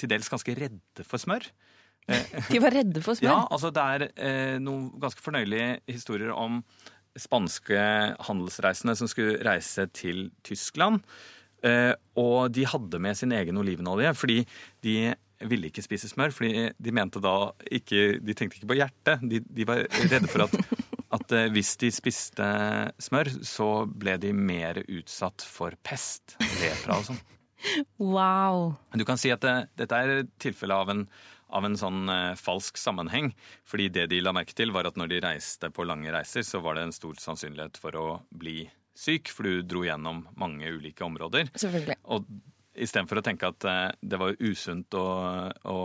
til 0.00 0.10
dels 0.12 0.28
ganske 0.32 0.54
redde 0.56 1.06
for 1.06 1.20
smør. 1.20 1.48
De 2.50 2.58
var 2.58 2.74
redde 2.74 3.02
for 3.04 3.14
smør. 3.14 3.28
Ja, 3.28 3.40
altså 3.52 3.70
Det 3.70 3.82
er 3.82 4.04
eh, 4.16 4.56
noen 4.62 4.88
ganske 4.98 5.22
fornøyelige 5.22 5.76
historier 5.92 6.32
om 6.34 6.62
spanske 7.18 7.80
handelsreisende 8.26 8.96
som 8.98 9.10
skulle 9.10 9.38
reise 9.46 9.86
til 9.94 10.30
Tyskland. 10.46 11.04
Eh, 11.66 11.92
og 12.18 12.50
de 12.56 12.64
hadde 12.68 13.00
med 13.02 13.18
sin 13.18 13.34
egen 13.36 13.60
olivenolje, 13.60 14.14
fordi 14.16 14.38
de 14.84 15.12
ville 15.48 15.70
ikke 15.70 15.84
spise 15.84 16.08
smør. 16.08 16.32
fordi 16.36 16.70
de 16.76 16.92
mente 16.92 17.20
da 17.20 17.52
ikke 17.70 18.20
De 18.20 18.34
tenkte 18.34 18.60
ikke 18.60 18.72
på 18.72 18.80
hjertet. 18.80 19.22
De, 19.30 19.40
de 19.40 19.66
var 19.68 19.86
redde 20.10 20.28
for 20.28 20.44
at 20.44 20.56
at 21.14 21.34
eh, 21.34 21.48
hvis 21.50 21.74
de 21.80 21.90
spiste 21.94 22.46
smør, 23.02 23.32
så 23.46 23.68
ble 23.86 24.16
de 24.22 24.32
mer 24.36 24.82
utsatt 24.86 25.42
for 25.46 25.74
pest, 25.86 26.36
lepra 26.60 27.00
og 27.00 27.10
sånn. 27.10 27.20
Wow. 28.00 28.70
Du 28.96 29.02
kan 29.04 29.18
si 29.20 29.28
at 29.28 29.42
det, 29.44 29.52
dette 29.76 29.92
er 29.92 30.10
et 30.22 30.28
tilfelle 30.40 30.72
av 30.72 30.88
en, 30.94 31.02
av 31.52 31.66
en 31.68 31.74
sånn 31.76 32.08
eh, 32.08 32.38
falsk 32.40 32.78
sammenheng. 32.80 33.34
Fordi 33.68 33.90
det 33.92 34.06
de 34.14 34.22
la 34.24 34.32
merke 34.32 34.54
til, 34.56 34.72
var 34.72 34.88
at 34.88 34.96
når 34.96 35.10
de 35.10 35.18
reiste 35.26 35.68
på 35.68 35.84
lange 35.84 36.08
reiser, 36.14 36.40
så 36.46 36.62
var 36.64 36.78
det 36.78 36.86
en 36.86 36.94
stor 36.96 37.20
sannsynlighet 37.20 37.76
for 37.82 37.98
å 38.00 38.06
bli 38.32 38.62
syk, 38.96 39.28
for 39.28 39.44
du 39.44 39.60
dro 39.68 39.84
gjennom 39.84 40.22
mange 40.40 40.72
ulike 40.72 41.04
områder. 41.04 41.52
Selvfølgelig. 41.52 41.98
Og 42.16 42.32
istedenfor 42.80 43.20
å 43.20 43.26
tenke 43.28 43.52
at 43.52 43.68
eh, 43.68 43.84
det 44.00 44.22
var 44.24 44.40
usunt 44.40 44.96
å, 44.96 45.06
å, 45.50 45.78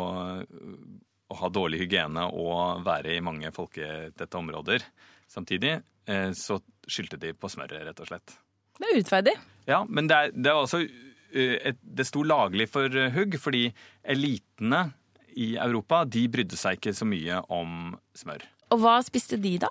å 1.28 1.42
ha 1.42 1.52
dårlig 1.52 1.84
hygiene 1.84 2.30
og 2.32 2.86
være 2.88 3.18
i 3.18 3.26
mange 3.26 3.52
folketette 3.52 4.40
områder 4.40 4.88
samtidig, 5.32 5.80
eh, 6.08 6.32
så 6.38 6.60
skyldte 6.88 7.20
de 7.22 7.34
på 7.34 7.50
smøret, 7.52 7.82
rett 7.86 8.02
og 8.02 8.10
slett. 8.10 8.38
Det 8.76 8.88
er 8.88 8.98
urettferdig. 8.98 9.36
Ja, 9.70 9.84
men 9.88 10.10
det, 10.10 10.16
er, 10.18 10.36
det 10.36 10.52
er 10.52 10.60
også 10.60 10.82
eh, 10.84 11.56
et, 11.72 11.80
Det 11.82 12.06
sto 12.08 12.24
laglig 12.28 12.68
for 12.72 12.92
eh, 12.92 13.12
hugg, 13.16 13.38
fordi 13.42 13.70
elitene 14.04 14.90
i 15.36 15.56
Europa 15.60 16.04
de 16.08 16.26
brydde 16.32 16.60
seg 16.60 16.80
ikke 16.80 16.96
så 16.96 17.08
mye 17.08 17.42
om 17.52 17.96
smør. 18.16 18.46
Og 18.74 18.82
hva 18.82 18.98
spiste 19.06 19.40
de, 19.42 19.58
da? 19.64 19.70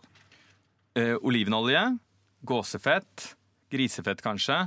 Eh, 0.98 1.14
olivenolje, 1.20 1.82
gåsefett, 2.46 3.30
grisefett 3.72 4.20
kanskje, 4.24 4.60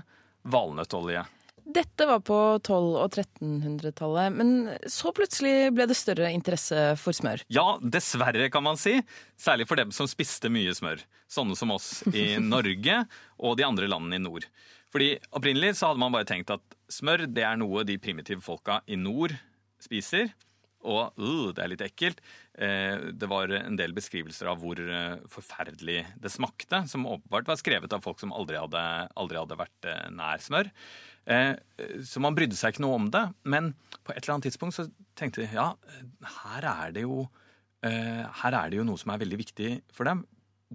valnøttolje. 0.48 1.24
Dette 1.68 2.06
var 2.08 2.22
på 2.24 2.36
1200- 2.62 3.02
og 3.04 3.16
1300-tallet, 3.18 4.36
men 4.38 4.52
så 4.88 5.12
plutselig 5.16 5.74
ble 5.76 5.88
det 5.90 5.98
større 6.00 6.30
interesse 6.32 6.94
for 7.02 7.16
smør. 7.16 7.44
Ja, 7.52 7.76
dessverre, 7.84 8.48
kan 8.54 8.64
man 8.64 8.80
si. 8.80 8.96
Særlig 9.36 9.68
for 9.68 9.80
dem 9.80 9.92
som 9.96 10.08
spiste 10.08 10.52
mye 10.54 10.72
smør. 10.78 11.04
Sånne 11.28 11.58
som 11.60 11.74
oss 11.76 12.06
i 12.14 12.38
Norge 12.54 13.02
og 13.38 13.58
de 13.60 13.68
andre 13.68 13.90
landene 13.92 14.16
i 14.16 14.24
nord. 14.24 14.48
Fordi 14.96 15.18
Opprinnelig 15.36 15.76
så 15.76 15.92
hadde 15.92 16.02
man 16.06 16.16
bare 16.16 16.30
tenkt 16.30 16.54
at 16.56 16.64
smør 16.88 17.26
det 17.28 17.44
er 17.44 17.60
noe 17.60 17.84
de 17.88 18.00
primitive 18.00 18.40
folka 18.46 18.80
i 18.88 18.96
nord 18.96 19.36
spiser. 19.84 20.32
Og 20.86 21.18
uh, 21.18 21.50
det 21.56 21.64
er 21.64 21.72
litt 21.72 21.84
ekkelt. 21.86 22.20
Eh, 22.58 23.10
det 23.14 23.28
var 23.30 23.52
en 23.54 23.78
del 23.78 23.94
beskrivelser 23.98 24.50
av 24.52 24.62
hvor 24.62 24.80
eh, 24.82 25.18
forferdelig 25.30 26.00
det 26.22 26.32
smakte, 26.34 26.84
som 26.90 27.06
åpenbart 27.10 27.50
var 27.50 27.60
skrevet 27.60 27.94
av 27.94 28.02
folk 28.06 28.22
som 28.22 28.34
aldri 28.34 28.58
hadde, 28.58 28.84
aldri 29.18 29.38
hadde 29.38 29.60
vært 29.60 29.90
eh, 29.90 30.08
nær 30.14 30.42
smør. 30.42 30.72
Eh, 31.28 31.54
så 32.08 32.24
man 32.24 32.38
brydde 32.38 32.58
seg 32.58 32.74
ikke 32.74 32.86
noe 32.86 32.98
om 33.02 33.12
det. 33.14 33.26
Men 33.46 33.74
på 34.02 34.14
et 34.14 34.24
eller 34.24 34.38
annet 34.38 34.50
tidspunkt 34.50 34.78
så 34.78 34.88
tenkte 35.20 35.44
de 35.44 35.52
ja, 35.58 35.70
her 36.40 36.70
er 36.72 36.96
det 36.96 37.06
jo, 37.06 37.28
eh, 37.86 38.24
her 38.42 38.58
er 38.58 38.74
det 38.74 38.82
jo 38.82 38.88
noe 38.88 39.02
som 39.02 39.14
er 39.14 39.22
veldig 39.22 39.42
viktig 39.44 39.72
for 39.94 40.10
dem. 40.10 40.26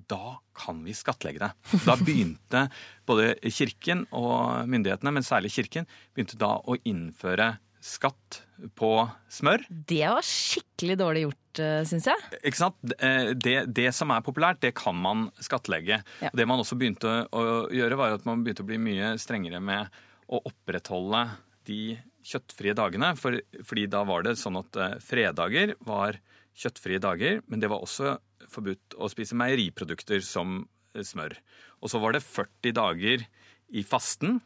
Da 0.09 0.39
kan 0.57 0.79
vi 0.87 0.95
skattlegge 0.97 1.43
det. 1.43 1.51
Da 1.85 1.99
begynte 2.01 2.67
både 3.09 3.35
Kirken 3.53 4.07
og 4.15 4.69
myndighetene, 4.71 5.13
men 5.19 5.27
særlig 5.27 5.53
Kirken, 5.57 5.89
begynte 6.15 6.39
da 6.41 6.55
å 6.63 6.79
innføre 6.89 7.57
skatt 7.83 8.41
på 8.79 8.89
smør. 9.33 9.65
Det 9.69 10.05
var 10.07 10.23
skikkelig 10.27 10.97
dårlig 11.01 11.25
gjort, 11.27 11.63
syns 11.91 12.07
jeg. 12.09 12.29
Ikke 12.47 12.61
sant? 12.61 12.93
Eh, 13.03 13.33
Det, 13.35 13.57
det 13.75 13.89
som 13.97 14.13
er 14.15 14.23
populært, 14.25 14.61
det 14.63 14.71
kan 14.79 14.95
man 14.97 15.27
skattlegge. 15.43 15.99
Ja. 16.23 16.31
Det 16.33 16.47
man 16.49 16.63
også 16.63 16.79
begynte 16.79 17.27
å 17.35 17.43
gjøre, 17.75 17.99
var 17.99 18.15
at 18.15 18.25
man 18.29 18.45
begynte 18.47 18.63
å 18.65 18.69
bli 18.71 18.79
mye 18.81 19.15
strengere 19.21 19.61
med 19.61 19.91
å 20.33 20.39
opprettholde 20.49 21.25
de 21.67 21.99
kjøttfrie 22.23 22.75
dagene. 22.79 23.13
For, 23.19 23.37
fordi 23.67 23.89
da 23.91 24.05
var 24.07 24.23
det 24.27 24.37
sånn 24.41 24.61
at 24.63 24.79
eh, 24.79 24.95
fredager 25.03 25.75
var 25.83 26.21
kjøttfrie 26.55 27.01
dager, 27.03 27.41
men 27.51 27.63
det 27.63 27.71
var 27.73 27.83
også 27.83 28.15
forbudt 28.53 28.95
å 29.01 29.09
spise 29.11 29.37
meieriprodukter 29.39 30.23
som 30.25 30.63
eh, 30.95 31.03
smør. 31.07 31.35
Og 31.83 31.91
så 31.91 31.99
var 32.03 32.15
det 32.15 32.23
40 32.23 32.75
dager 32.79 33.27
i 33.75 33.83
fasten. 33.89 34.39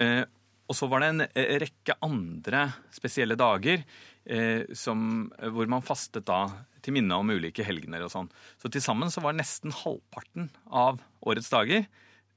Eh, 0.00 0.22
og 0.70 0.76
så 0.78 0.86
var 0.90 1.02
det 1.02 1.10
en 1.10 1.24
eh, 1.26 1.56
rekke 1.64 1.96
andre 2.06 2.68
spesielle 2.94 3.34
dager 3.38 3.82
eh, 3.82 4.68
som, 4.78 5.26
hvor 5.50 5.70
man 5.70 5.82
fastet 5.82 6.28
da 6.30 6.44
til 6.80 6.94
minne 6.96 7.18
om 7.18 7.32
ulike 7.34 7.66
helgener 7.66 8.06
og 8.06 8.12
sånn. 8.12 8.30
Så 8.62 8.70
til 8.72 8.84
sammen 8.84 9.10
så 9.12 9.22
var 9.24 9.34
nesten 9.36 9.74
halvparten 9.74 10.48
av 10.70 11.02
årets 11.26 11.50
dager 11.52 11.84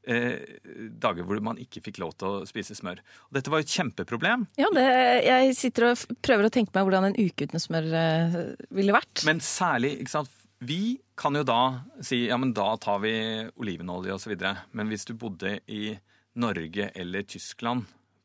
eh, 0.10 0.60
dager 1.00 1.28
hvor 1.28 1.40
man 1.44 1.60
ikke 1.62 1.84
fikk 1.86 2.00
lov 2.04 2.16
til 2.18 2.30
å 2.30 2.50
spise 2.50 2.76
smør. 2.78 3.02
Og 3.30 3.38
dette 3.38 3.54
var 3.54 3.62
jo 3.62 3.68
et 3.68 3.76
kjempeproblem. 3.78 4.48
Ja, 4.60 4.70
det, 4.76 4.86
jeg 5.28 5.58
sitter 5.60 5.92
og 5.92 6.06
prøver 6.26 6.48
å 6.48 6.54
tenke 6.54 6.76
meg 6.76 6.88
hvordan 6.88 7.12
en 7.12 7.20
uke 7.20 7.48
uten 7.48 7.64
smør 7.64 7.90
eh, 8.00 8.40
ville 8.74 8.96
vært. 8.96 9.26
Men 9.30 9.44
særlig, 9.44 9.98
ikke 10.04 10.18
sant 10.18 10.40
Vi 10.64 10.96
kan 11.20 11.36
jo 11.36 11.44
da 11.44 11.84
si 12.04 12.24
ja, 12.30 12.38
men 12.40 12.54
da 12.56 12.70
tar 12.80 13.02
vi 13.04 13.14
olivenolje 13.60 14.16
osv. 14.16 14.34
Men 14.72 14.92
hvis 14.92 15.08
du 15.10 15.14
bodde 15.20 15.58
i 15.68 15.92
Norge 16.40 16.90
eller 16.98 17.28
Tyskland 17.30 17.84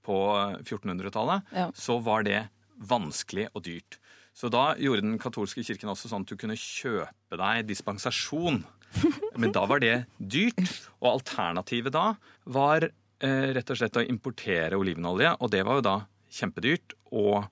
på 0.09 0.17
1400-tallet, 0.65 1.53
Ja. 1.53 1.69
så 1.77 1.99
var 2.03 2.25
det 2.25 2.47
vanskelig 2.81 3.49
og 3.55 3.62
dyrt. 3.69 3.99
Så 4.38 4.49
da 4.55 4.71
gjorde 4.79 5.03
den 5.03 5.19
katolske 5.19 5.65
kirken 5.67 5.91
også 5.91 6.09
sånn 6.11 6.23
at 6.25 6.31
du 6.31 6.37
kunne 6.38 6.57
kjøpe 6.59 7.38
deg 7.41 7.67
dispensasjon. 7.69 8.62
Men 9.41 9.53
da 9.53 9.65
var 9.69 9.83
det 9.83 10.07
dyrt, 10.19 10.61
og 11.03 11.19
alternativet 11.19 11.93
da 11.93 12.12
var 12.47 12.87
eh, 12.88 13.49
rett 13.57 13.71
og 13.75 13.81
slett 13.81 13.99
å 13.99 14.05
importere 14.07 14.79
olivenolje, 14.79 15.35
og 15.43 15.50
det 15.53 15.65
var 15.67 15.81
jo 15.81 15.87
da 15.88 15.97
kjempedyrt 16.38 16.95
og 17.19 17.49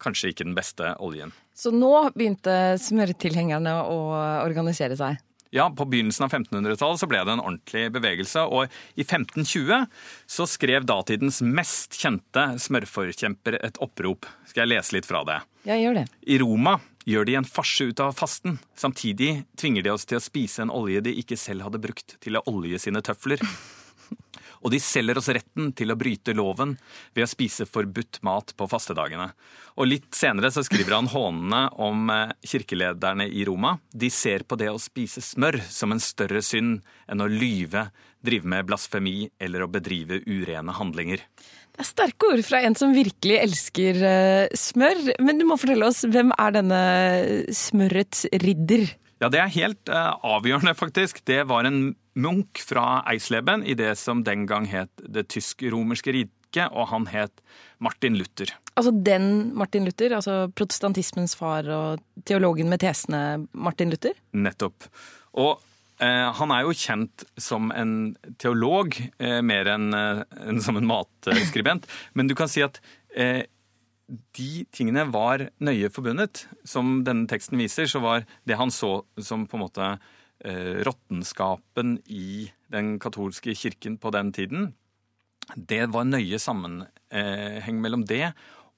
kanskje 0.00 0.30
ikke 0.32 0.46
den 0.48 0.56
beste 0.56 0.94
oljen. 1.04 1.34
Så 1.52 1.68
nå 1.76 1.92
begynte 2.16 2.54
smørtilhengerne 2.80 3.74
å 3.84 3.98
organisere 4.46 4.96
seg. 4.96 5.18
Ja, 5.50 5.70
På 5.70 5.84
begynnelsen 5.84 6.24
av 6.24 6.30
1500-tallet 6.30 7.00
så 7.00 7.08
ble 7.10 7.24
det 7.26 7.32
en 7.34 7.42
ordentlig 7.42 7.88
bevegelse, 7.90 8.44
og 8.46 8.70
i 8.94 9.02
1520 9.02 9.88
så 10.30 10.46
skrev 10.46 10.86
datidens 10.86 11.40
mest 11.42 11.98
kjente 11.98 12.44
smørforkjemper 12.62 13.58
et 13.58 13.80
opprop. 13.82 14.28
Skal 14.46 14.64
jeg 14.64 14.76
lese 14.76 14.94
litt 14.94 15.10
fra 15.10 15.24
det? 15.26 15.40
Ja, 15.66 15.74
gjør 15.74 15.98
det. 15.98 16.06
I 16.22 16.38
Roma 16.38 16.76
gjør 17.08 17.26
de 17.26 17.34
en 17.40 17.48
farse 17.48 17.88
ut 17.90 18.02
av 18.04 18.14
fasten. 18.14 18.60
Samtidig 18.78 19.40
tvinger 19.58 19.82
de 19.82 19.94
oss 19.96 20.06
til 20.06 20.20
å 20.20 20.22
spise 20.22 20.62
en 20.62 20.70
olje 20.70 21.02
de 21.08 21.16
ikke 21.18 21.38
selv 21.40 21.66
hadde 21.66 21.82
brukt 21.82 22.14
til 22.22 22.38
å 22.38 22.44
olje 22.50 22.78
sine 22.86 23.02
tøfler. 23.02 23.42
Og 24.60 24.74
de 24.74 24.80
selger 24.82 25.18
oss 25.18 25.30
retten 25.32 25.70
til 25.76 25.92
å 25.92 25.96
bryte 25.98 26.34
loven 26.36 26.74
ved 27.16 27.24
å 27.24 27.30
spise 27.30 27.66
forbudt 27.68 28.20
mat 28.26 28.52
på 28.56 28.68
fastedagene. 28.68 29.30
Og 29.80 29.88
litt 29.88 30.10
senere 30.16 30.50
så 30.52 30.64
skriver 30.66 30.98
han 30.98 31.08
hånende 31.12 31.62
om 31.80 32.10
eh, 32.12 32.34
kirkelederne 32.44 33.28
i 33.28 33.46
Roma. 33.48 33.78
De 33.92 34.10
ser 34.12 34.44
på 34.44 34.58
det 34.60 34.68
å 34.72 34.80
spise 34.82 35.24
smør 35.24 35.62
som 35.70 35.94
en 35.94 36.02
større 36.02 36.42
synd 36.44 36.84
enn 37.08 37.24
å 37.24 37.30
lyve, 37.30 37.88
drive 38.20 38.52
med 38.52 38.68
blasfemi 38.68 39.30
eller 39.40 39.64
å 39.64 39.70
bedrive 39.72 40.20
urene 40.28 40.76
handlinger. 40.76 41.24
Det 41.70 41.84
er 41.84 41.88
sterke 41.88 42.32
ord 42.34 42.42
fra 42.44 42.60
en 42.66 42.76
som 42.76 42.92
virkelig 42.92 43.38
elsker 43.40 44.04
eh, 44.04 44.56
smør. 44.58 45.14
Men 45.24 45.40
du 45.40 45.46
må 45.48 45.56
fortelle 45.60 45.88
oss, 45.88 46.02
hvem 46.04 46.34
er 46.36 46.58
denne 46.58 46.80
smørets 47.56 48.26
ridder? 48.42 48.90
Ja, 49.20 49.28
det 49.32 49.40
er 49.40 49.52
helt 49.52 49.90
eh, 49.92 50.12
avgjørende, 50.24 50.76
faktisk. 50.76 51.22
Det 51.28 51.42
var 51.48 51.68
en 51.68 51.94
munk 52.18 52.60
fra 52.64 53.02
Eisleben 53.10 53.64
i 53.64 53.76
det 53.78 53.94
som 53.98 54.24
den 54.26 54.46
gang 54.50 54.68
het 54.70 54.90
Det 54.98 55.28
tysk-romerske 55.30 56.14
riket, 56.16 56.66
og 56.72 56.88
han 56.90 57.06
het 57.12 57.42
Martin 57.78 58.16
Luther. 58.18 58.50
Altså 58.74 58.90
den 58.90 59.54
Martin 59.54 59.84
Luther, 59.86 60.16
altså 60.16 60.50
protestantismens 60.56 61.36
far 61.38 61.68
og 61.70 62.02
teologen 62.26 62.68
med 62.68 62.82
tesene 62.82 63.46
Martin 63.52 63.92
Luther? 63.92 64.16
Nettopp. 64.34 64.88
Og 65.38 65.60
eh, 66.02 66.26
han 66.34 66.50
er 66.50 66.66
jo 66.66 66.74
kjent 66.74 67.24
som 67.38 67.70
en 67.70 68.16
teolog, 68.42 68.98
eh, 69.22 69.38
mer 69.46 69.70
enn 69.70 69.94
en 69.94 70.60
som 70.64 70.80
en 70.80 70.90
matskribent. 70.90 71.86
Men 72.14 72.26
du 72.26 72.34
kan 72.34 72.50
si 72.50 72.66
at 72.66 72.82
eh, 73.14 73.46
de 74.36 74.64
tingene 74.74 75.06
var 75.12 75.46
nøye 75.62 75.90
forbundet. 75.92 76.46
Som 76.66 77.00
denne 77.06 77.30
teksten 77.30 77.60
viser, 77.60 77.86
så 77.90 78.02
var 78.02 78.26
det 78.48 78.58
han 78.58 78.72
så 78.74 79.00
som 79.22 79.46
på 79.46 79.58
en 79.58 79.64
måte 79.64 79.92
eh, 79.94 80.08
råttenskapen 80.40 81.98
i 82.08 82.46
den 82.72 82.94
katolske 83.02 83.52
kirken 83.52 83.98
på 84.00 84.12
den 84.14 84.30
tiden, 84.32 84.70
det 85.54 85.82
var 85.92 86.06
nøye 86.08 86.38
sammenheng 86.40 87.82
mellom 87.82 88.06
det 88.08 88.30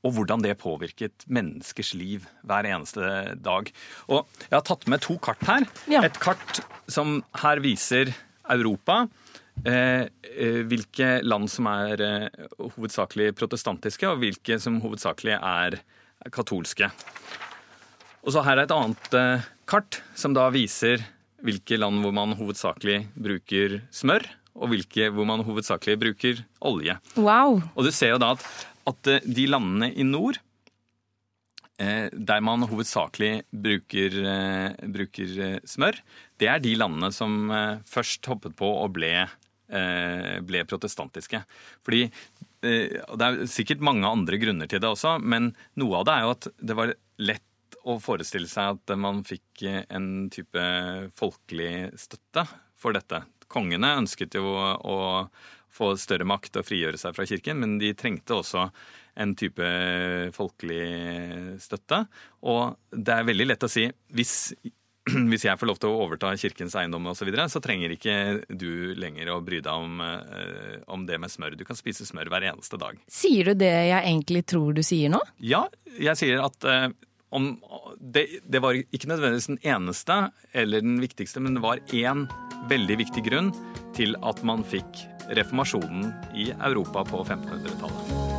og 0.03 0.17
hvordan 0.17 0.43
det 0.43 0.59
påvirket 0.61 1.27
menneskers 1.31 1.93
liv 1.95 2.27
hver 2.47 2.67
eneste 2.67 3.37
dag. 3.39 3.71
Og 4.11 4.27
jeg 4.49 4.57
har 4.57 4.65
tatt 4.67 4.89
med 4.91 5.03
to 5.05 5.17
kart 5.23 5.43
her. 5.47 5.67
Ja. 5.91 6.03
Et 6.07 6.19
kart 6.23 6.63
som 6.91 7.21
her 7.43 7.63
viser 7.63 8.11
Europa. 8.51 9.05
Eh, 9.69 10.09
eh, 10.33 10.61
hvilke 10.67 11.21
land 11.23 11.51
som 11.53 11.69
er 11.71 12.03
eh, 12.03 12.47
hovedsakelig 12.59 13.35
protestantiske, 13.39 14.09
og 14.09 14.23
hvilke 14.25 14.59
som 14.63 14.81
hovedsakelig 14.83 15.37
er 15.39 15.79
katolske. 16.35 16.89
Og 18.23 18.35
så 18.35 18.43
her 18.47 18.59
er 18.59 18.67
et 18.67 18.75
annet 18.75 19.19
eh, 19.19 19.51
kart 19.71 20.01
som 20.19 20.35
da 20.35 20.49
viser 20.55 21.05
hvilke 21.43 21.79
land 21.81 22.03
hvor 22.03 22.15
man 22.15 22.37
hovedsakelig 22.39 23.03
bruker 23.19 23.81
smør, 23.95 24.25
og 24.59 24.73
hvilke 24.73 25.11
hvor 25.13 25.27
man 25.29 25.45
hovedsakelig 25.47 25.99
bruker 26.01 26.43
olje. 26.69 26.97
Wow! 27.17 27.61
Og 27.75 27.87
du 27.87 27.93
ser 27.95 28.15
jo 28.15 28.23
da 28.23 28.33
at, 28.37 28.47
at 28.91 29.13
eh, 29.13 29.29
de 29.39 29.47
landene 29.51 29.91
i 29.93 30.07
nord 30.07 30.39
eh, 31.81 32.09
der 32.13 32.43
man 32.45 32.67
hovedsakelig 32.69 33.47
bruker, 33.51 34.19
eh, 34.35 34.91
bruker 34.97 35.63
smør, 35.69 36.03
det 36.41 36.51
er 36.51 36.63
de 36.63 36.75
landene 36.79 37.13
som 37.15 37.47
først 37.89 38.27
hoppet 38.31 38.57
på 38.59 38.67
og 38.67 38.93
ble, 38.97 39.15
ble 40.43 40.63
protestantiske. 40.69 41.39
Fordi 41.87 42.07
og 42.63 43.15
Det 43.19 43.27
er 43.27 43.49
sikkert 43.51 43.81
mange 43.83 44.07
andre 44.07 44.39
grunner 44.39 44.69
til 44.71 44.79
det 44.83 44.87
også, 44.87 45.17
men 45.19 45.49
noe 45.81 45.97
av 45.99 46.05
det 46.07 46.13
er 46.15 46.23
jo 46.23 46.35
at 46.35 46.47
det 46.63 46.77
var 46.79 46.93
lett 47.19 47.47
å 47.89 47.99
forestille 48.03 48.51
seg 48.51 48.77
at 48.77 48.95
man 48.99 49.23
fikk 49.27 49.65
en 49.67 50.29
type 50.33 50.67
folkelig 51.19 51.93
støtte 51.99 52.47
for 52.79 52.97
dette. 52.97 53.25
Kongene 53.53 53.97
ønsket 54.01 54.39
jo 54.39 54.55
å 54.55 54.99
få 55.73 55.95
større 56.01 56.27
makt 56.29 56.61
og 56.61 56.69
frigjøre 56.69 57.01
seg 57.01 57.17
fra 57.17 57.27
kirken, 57.29 57.61
men 57.63 57.79
de 57.81 57.95
trengte 57.97 58.37
også 58.37 58.69
en 59.23 59.33
type 59.37 59.73
folkelig 60.37 61.59
støtte. 61.61 62.05
Og 62.49 62.77
det 62.93 63.17
er 63.17 63.29
veldig 63.29 63.49
lett 63.49 63.67
å 63.67 63.71
si 63.71 63.87
hvis, 64.17 64.35
hvis 65.31 65.47
jeg 65.49 65.61
får 65.61 65.71
lov 65.71 65.81
til 65.81 65.93
å 65.93 66.03
overta 66.07 66.33
kirkens 66.41 66.77
eiendom 66.79 67.09
osv., 67.11 67.23
så, 67.23 67.29
videre, 67.29 67.49
så 67.53 67.63
trenger 67.65 67.97
ikke 67.97 68.17
du 68.49 68.93
lenger 69.01 69.33
å 69.35 69.41
bry 69.45 69.63
deg 69.65 69.87
om, 69.87 70.01
eh, 70.05 70.77
om 70.93 71.07
det 71.09 71.21
med 71.21 71.33
smør. 71.33 71.57
Du 71.57 71.65
kan 71.69 71.79
spise 71.79 72.09
smør 72.09 72.33
hver 72.33 72.49
eneste 72.53 72.81
dag. 72.81 73.01
Sier 73.11 73.53
du 73.53 73.65
det 73.65 73.73
jeg 73.73 74.01
egentlig 74.03 74.45
tror 74.53 74.77
du 74.77 74.85
sier 74.87 75.13
nå? 75.13 75.21
Ja, 75.41 75.67
jeg 75.97 76.21
sier 76.21 76.45
at 76.45 76.69
eh, 76.69 76.91
om, 77.33 77.57
det, 78.01 78.27
det, 78.45 78.61
var 78.63 78.77
ikke 78.77 79.09
nødvendigvis 79.09 79.51
den 79.51 79.63
eneste 79.65 80.19
eller 80.53 80.85
den 80.85 81.01
viktigste, 81.03 81.41
men 81.41 81.57
det 81.57 81.65
var 81.65 81.81
én 81.93 82.27
veldig 82.71 83.01
viktig 83.05 83.25
grunn 83.27 83.51
til 83.97 84.17
at 84.23 84.45
man 84.47 84.65
fikk 84.65 85.07
reformasjonen 85.37 86.13
i 86.37 86.51
Europa 86.53 87.07
på 87.09 87.25
1500-tallet. 87.25 88.32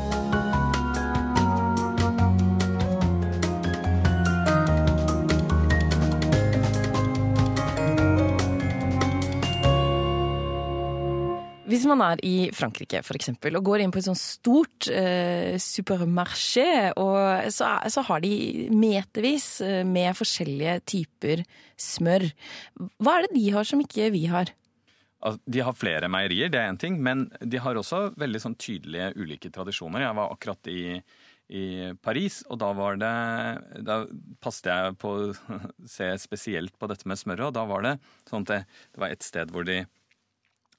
Hvis 11.83 11.91
man 11.91 11.99
er 12.05 12.21
i 12.23 12.47
Frankrike 12.55 13.01
for 13.03 13.19
eksempel, 13.19 13.57
og 13.59 13.65
går 13.67 13.81
inn 13.83 13.91
på 13.91 13.99
et 13.99 14.05
sånt 14.05 14.21
stort 14.21 14.87
eh, 14.87 15.57
supermarché, 15.59 16.93
og 16.95 17.49
så, 17.51 17.73
så, 17.91 18.03
har 18.07 18.21
de 18.23 18.69
metervis 18.71 19.47
eh, 19.65 19.81
med 19.83 20.15
forskjellige 20.15 20.77
typer 20.87 21.41
smør. 21.75 22.29
Hva 23.03 23.17
er 23.17 23.25
det 23.25 23.33
de 23.35 23.43
har 23.51 23.67
som 23.67 23.81
ikke 23.83 24.07
vi 24.13 24.21
har? 24.31 24.53
De 25.43 25.59
har 25.67 25.75
flere 25.75 26.07
meierier, 26.07 26.53
det 26.53 26.61
er 26.61 26.71
én 26.71 26.79
ting, 26.79 26.95
men 27.03 27.25
de 27.43 27.59
har 27.59 27.75
også 27.75 28.13
veldig 28.15 28.41
sånn 28.45 28.55
tydelige 28.55 29.09
ulike 29.19 29.51
tradisjoner. 29.51 30.05
Jeg 30.05 30.17
var 30.21 30.31
akkurat 30.31 30.69
i, 30.71 30.85
i 31.51 31.65
Paris, 31.99 32.45
og 32.47 32.61
da 32.63 32.69
var 32.77 33.01
det 33.01 33.11
Da 33.89 34.05
passet 34.39 34.71
jeg 34.71 34.95
på 35.03 35.11
å 35.19 35.59
se 35.83 36.07
spesielt 36.23 36.79
på 36.79 36.87
dette 36.87 37.11
med 37.11 37.19
smøret, 37.19 37.49
og 37.49 37.59
da 37.59 37.67
var 37.67 37.83
det 37.89 37.93
sånn 38.31 38.47
at 38.47 38.53
det, 38.53 38.61
det 38.95 39.03
var 39.03 39.17
et 39.17 39.27
sted 39.27 39.51
hvor 39.51 39.67
de 39.67 39.81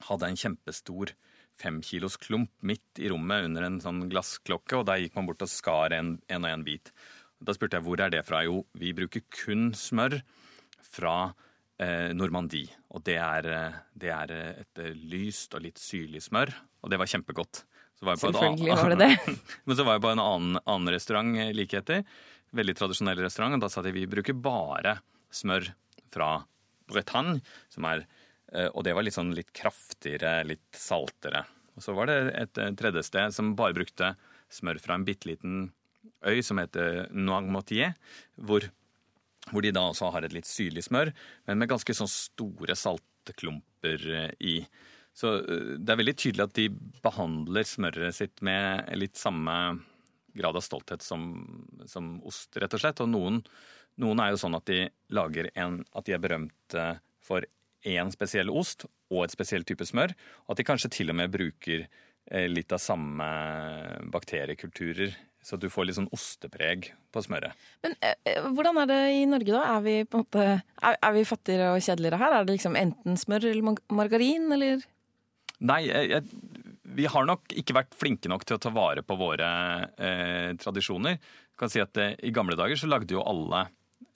hadde 0.07 0.29
en 0.29 0.39
kjempestor 0.39 1.13
femkilos 1.61 2.17
klump 2.19 2.51
midt 2.67 2.99
i 2.99 3.09
rommet 3.11 3.47
under 3.47 3.67
en 3.67 3.79
sånn 3.83 4.05
glassklokke, 4.11 4.79
og 4.79 4.87
der 4.89 5.01
gikk 5.03 5.15
man 5.17 5.29
bort 5.29 5.45
og 5.45 5.51
skar 5.51 5.95
en, 5.95 6.17
en 6.27 6.47
og 6.47 6.51
en 6.51 6.65
bit. 6.67 6.91
Da 7.39 7.55
spurte 7.55 7.79
jeg 7.79 7.85
hvor 7.85 8.01
er 8.01 8.11
det 8.13 8.23
fra. 8.27 8.43
Jo, 8.47 8.63
vi 8.79 8.93
bruker 8.95 9.23
kun 9.33 9.69
smør 9.77 10.19
fra 10.85 11.15
eh, 11.81 12.11
Normandie. 12.15 12.71
Og 12.95 13.03
det 13.07 13.17
er, 13.21 13.49
eh, 13.51 13.79
det 13.95 14.11
er, 14.15 14.35
et 14.65 14.83
eh, 14.83 14.95
lyst 15.11 15.55
og 15.55 15.65
litt 15.65 15.81
syrlig 15.81 16.23
smør, 16.25 16.53
og 16.83 16.91
det 16.91 16.99
var 17.01 17.11
kjempegodt. 17.11 17.63
Var 18.05 18.19
Selvfølgelig 18.19 18.75
var 18.75 18.91
det 18.91 18.99
det. 18.99 19.35
Men 19.65 19.77
så 19.77 19.85
var 19.87 19.95
jeg 19.95 20.03
på 20.03 20.11
en 20.11 20.23
annen, 20.23 20.59
annen 20.65 20.93
restaurant 20.93 21.39
eh, 21.39 21.53
like 21.55 21.79
etter. 21.79 22.03
Veldig 22.55 22.75
tradisjonell 22.77 23.23
restaurant, 23.23 23.55
og 23.55 23.63
da 23.63 23.71
sa 23.71 23.83
de 23.83 23.95
vi 23.95 24.07
bruker 24.09 24.35
bare 24.35 24.97
smør 25.33 25.71
fra 26.13 26.37
Bretagne, 26.91 27.39
som 27.71 27.87
er 27.89 28.03
Eh, 28.05 28.24
og 28.71 28.85
det 28.87 28.93
var 28.95 29.03
litt 29.03 29.15
sånn 29.15 29.33
litt 29.35 29.49
kraftigere, 29.55 30.45
litt 30.47 30.77
saltere. 30.77 31.41
Og 31.75 31.83
så 31.83 31.95
var 31.97 32.07
det 32.07 32.19
et 32.39 32.59
tredje 32.79 33.03
sted 33.03 33.33
som 33.35 33.55
bare 33.57 33.75
brukte 33.75 34.13
smør 34.53 34.79
fra 34.79 34.95
en 34.95 35.05
bitte 35.07 35.27
liten 35.29 35.65
øy 36.25 36.41
som 36.43 36.59
heter 36.61 37.07
Noirmotier, 37.13 37.95
hvor, 38.35 38.67
hvor, 39.49 39.63
de 39.63 39.73
da 39.75 39.87
også 39.89 40.11
har 40.13 40.25
et 40.25 40.35
litt 40.35 40.49
syrlig 40.49 40.85
smør, 40.87 41.11
men 41.47 41.61
med 41.61 41.71
ganske 41.71 41.95
sånn 41.97 42.11
store 42.11 42.77
saltklumper 42.79 44.05
eh, 44.13 44.31
i. 44.39 44.55
Så 45.15 45.37
eh, 45.41 45.75
det 45.79 45.93
er 45.93 46.01
veldig 46.01 46.17
tydelig 46.17 46.47
at 46.47 46.55
de 46.57 46.69
behandler 47.05 47.67
smøret 47.67 48.17
sitt 48.17 48.43
med 48.45 48.89
litt 48.97 49.19
samme 49.19 49.57
grad 50.35 50.57
av 50.57 50.65
stolthet 50.65 51.05
som, 51.05 51.31
som 51.87 52.17
ost, 52.27 52.51
rett 52.59 52.73
og 52.75 52.81
slett. 52.81 53.01
Og 53.03 53.11
noen, 53.11 53.41
noen, 54.03 54.21
er 54.21 54.33
jo 54.33 54.41
sånn 54.41 54.57
at 54.57 54.67
de 54.67 54.81
lager 55.15 55.47
en 55.55 55.79
At 55.95 56.09
de 56.09 56.15
er 56.17 56.19
berømte 56.23 56.87
for 57.23 57.45
én 57.87 58.11
spesiell 58.13 58.51
ost 58.51 58.87
og 59.11 59.25
et 59.25 59.35
spesielt 59.35 59.67
type 59.69 59.85
smør. 59.87 60.15
Og 60.45 60.55
at 60.55 60.61
de 60.61 60.67
kanskje 60.67 60.91
til 60.97 61.13
og 61.13 61.19
med 61.19 61.33
bruker 61.33 61.85
eh, 61.85 62.49
litt 62.51 62.73
av 62.75 62.81
samme 62.83 63.29
bakteriekulturer. 64.13 65.15
Så 65.45 65.59
du 65.61 65.67
får 65.69 65.85
litt 65.85 65.99
sånn 65.99 66.09
ostepreg 66.15 66.89
på 67.13 67.21
smøret. 67.21 67.53
Men 67.85 67.93
eh, 68.01 68.17
eh, 68.25 68.49
hvordan 68.49 68.81
er 68.81 68.89
det 68.89 69.01
i 69.13 69.23
Norge, 69.29 69.53
da? 69.53 69.63
Er 69.75 69.85
vi 69.85 69.95
måte, 70.09 70.49
er, 70.57 70.97
er 70.97 71.15
vi 71.15 71.25
fattigere 71.29 71.75
og 71.75 71.85
kjedeligere 71.85 72.21
her? 72.23 72.39
Er 72.39 72.47
det 72.47 72.57
liksom 72.57 72.77
enten 72.79 73.19
smør 73.21 73.51
eller 73.51 73.77
margarin, 73.93 74.49
eller? 74.57 74.85
Nei, 75.65 75.83
jeg, 75.87 76.23
vi 76.95 77.07
har 77.11 77.27
nok 77.27 77.53
ikke 77.57 77.75
vært 77.77 77.97
flinke 77.97 78.31
nok 78.31 78.45
til 78.47 78.57
å 78.57 78.61
ta 78.61 78.71
vare 78.73 79.03
på 79.05 79.17
våre 79.19 79.49
eh, 79.95 80.51
tradisjoner. 80.61 81.17
Jeg 81.19 81.59
kan 81.61 81.71
si 81.71 81.81
at 81.83 82.01
eh, 82.01 82.17
I 82.25 82.33
gamle 82.35 82.57
dager 82.59 82.79
så 82.79 82.89
lagde 82.89 83.15
jo 83.15 83.23
alle 83.25 83.67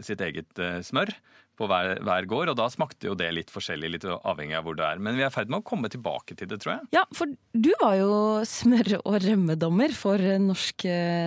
sitt 0.04 0.22
eget 0.24 0.60
eh, 0.62 0.80
smør 0.86 1.12
på 1.60 1.68
hver, 1.68 1.98
hver, 2.08 2.24
gård, 2.30 2.50
og 2.54 2.58
da 2.60 2.68
smakte 2.72 3.08
jo 3.10 3.16
det 3.20 3.28
litt 3.36 3.50
forskjellig, 3.52 3.90
litt 3.92 4.06
avhengig 4.08 4.56
av 4.56 4.64
hvor 4.68 4.76
du 4.80 4.84
er. 4.86 5.00
Men 5.04 5.18
vi 5.18 5.24
er 5.26 5.32
i 5.32 5.36
ferd 5.36 5.50
med 5.52 5.60
å 5.60 5.68
komme 5.68 5.90
tilbake 5.92 6.36
til 6.40 6.48
det, 6.52 6.58
tror 6.64 6.74
jeg. 6.78 6.84
Ja, 6.96 7.04
for 7.16 7.26
du 7.52 7.72
var 7.82 7.96
jo 8.00 8.12
smør- 8.48 9.02
og 9.02 9.16
rømmedommer 9.26 9.92
for 9.98 10.18
norsk, 10.40 10.86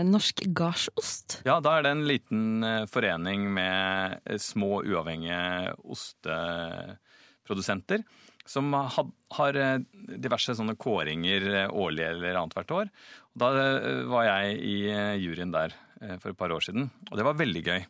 norsk 0.09 0.37
gardsost. 0.57 1.43
Ja, 1.49 1.57
da 1.65 1.71
er 1.77 1.83
det 1.85 1.91
en 1.93 2.09
liten 2.09 2.43
eh, 2.65 2.87
forening 2.91 3.41
med 3.53 4.21
eh, 4.25 4.39
små, 4.41 4.83
uavhengige 4.89 5.75
osteprodusenter. 5.85 8.01
Som 8.49 8.73
har 8.75 9.55
eh, 9.61 9.79
diverse 10.17 10.55
sånne 10.59 10.77
kåringer 10.81 11.69
årlig 11.69 12.05
eller 12.09 12.37
annethvert 12.41 12.71
år. 12.81 12.87
Da 13.39 13.49
var 14.11 14.25
jeg 14.27 14.45
i 14.61 14.93
juryen 15.23 15.53
der 15.55 15.71
for 16.21 16.31
et 16.33 16.41
par 16.41 16.53
år 16.53 16.63
siden, 16.67 16.91
og 17.09 17.17
det 17.17 17.25
var 17.25 17.39
veldig 17.39 17.63
gøy. 17.65 17.81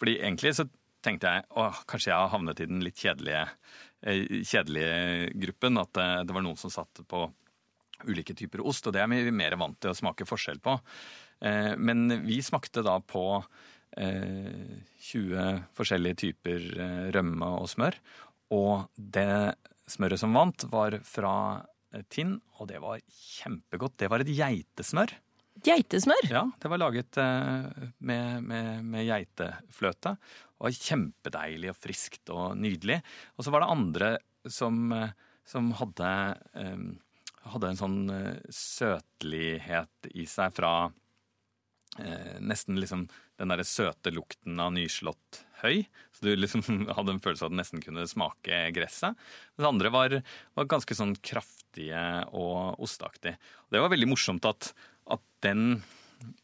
Fordi 0.00 0.14
egentlig 0.16 0.54
så 0.56 0.64
tenkte 1.04 1.32
jeg 1.32 1.46
åh, 1.58 1.82
kanskje 1.88 2.12
jeg 2.12 2.18
har 2.18 2.32
havnet 2.32 2.60
i 2.62 2.68
den 2.68 2.82
litt 2.84 3.00
kjedelige, 3.00 3.46
eh, 4.04 4.22
kjedelige 4.46 5.30
gruppen. 5.44 5.80
At 5.80 6.00
eh, 6.00 6.20
det 6.26 6.36
var 6.36 6.44
noen 6.46 6.60
som 6.60 6.72
satt 6.72 7.02
på 7.08 7.24
ulike 8.08 8.36
typer 8.36 8.62
ost, 8.64 8.86
og 8.88 8.96
det 8.96 9.02
er 9.02 9.10
vi 9.12 9.34
mer 9.34 9.58
vant 9.60 9.76
til 9.80 9.92
å 9.92 9.98
smake 9.98 10.28
forskjell 10.28 10.62
på. 10.64 10.78
Eh, 11.44 11.74
men 11.76 12.22
vi 12.26 12.40
smakte 12.44 12.84
da 12.86 13.00
på 13.00 13.26
20 13.90 15.64
forskjellige 15.74 16.18
typer 16.20 16.66
rømme 17.10 17.48
og 17.58 17.64
smør. 17.72 17.96
Og 18.54 18.84
det 18.94 19.56
smøret 19.90 20.20
som 20.22 20.36
vant, 20.36 20.62
var 20.70 20.94
fra 21.02 21.32
Tinn, 22.06 22.36
og 22.60 22.68
det 22.70 22.78
var 22.78 23.02
kjempegodt. 23.02 23.96
Det 23.98 24.10
var 24.12 24.22
et 24.22 24.30
geitesmør. 24.30 25.16
Geitesmør? 25.66 26.28
Ja, 26.30 26.44
det 26.62 26.70
var 26.72 26.80
laget 26.80 27.18
med, 27.98 28.46
med, 28.46 28.70
med 28.86 29.06
geitefløte. 29.08 30.14
Det 30.16 30.66
var 30.66 30.76
kjempedeilig 30.76 31.72
og 31.72 31.78
friskt 31.78 32.32
og 32.32 32.56
nydelig. 32.60 33.00
Og 33.36 33.46
så 33.46 33.52
var 33.54 33.64
det 33.64 33.72
andre 33.74 34.10
som, 34.48 34.80
eh, 34.96 35.12
som 35.48 35.72
hadde, 35.80 36.10
um, 36.56 36.86
hadde, 37.52 37.70
en 37.70 37.80
sånn 37.80 38.00
søtlighet 38.52 40.12
i 40.14 40.26
seg 40.28 40.56
fra 40.56 40.74
nesten 42.40 42.78
liksom 42.78 43.08
den 43.40 43.50
derre 43.50 43.64
søte 43.64 44.12
lukten 44.12 44.60
av 44.60 44.74
nyslått 44.76 45.40
høy. 45.62 45.86
Så 46.12 46.26
du 46.26 46.34
liksom 46.36 46.62
hadde 46.96 47.16
en 47.16 47.22
følelse 47.22 47.46
av 47.46 47.50
at 47.50 47.54
den 47.54 47.62
nesten 47.62 47.84
kunne 47.84 48.06
smake 48.08 48.62
gresset. 48.76 49.18
Det 49.56 49.68
andre 49.68 49.92
var, 49.94 50.16
var 50.58 50.70
ganske 50.70 50.96
sånn 50.96 51.16
kraftige 51.24 52.04
og 52.36 52.80
osteaktig. 52.84 53.36
Det 53.72 53.82
var 53.82 53.92
veldig 53.92 54.10
morsomt 54.12 54.48
at 54.48 54.72
den 55.44 55.80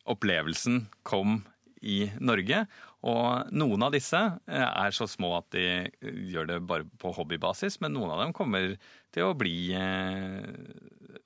opplevelsen 0.08 0.86
kom 1.06 1.40
i 1.86 2.06
Norge. 2.22 2.64
Og 3.06 3.52
noen 3.54 3.84
av 3.86 3.92
disse 3.94 4.18
eh, 4.18 4.66
er 4.66 4.94
så 4.94 5.06
små 5.10 5.36
at 5.38 5.50
de 5.54 5.64
eh, 5.84 6.22
gjør 6.32 6.48
det 6.50 6.60
bare 6.66 6.86
på 6.98 7.12
hobbybasis, 7.14 7.78
men 7.82 7.94
noen 7.94 8.14
av 8.14 8.22
dem 8.24 8.32
kommer 8.36 8.72
til 9.14 9.28
å 9.28 9.36
bli 9.38 9.70
eh, 9.76 10.40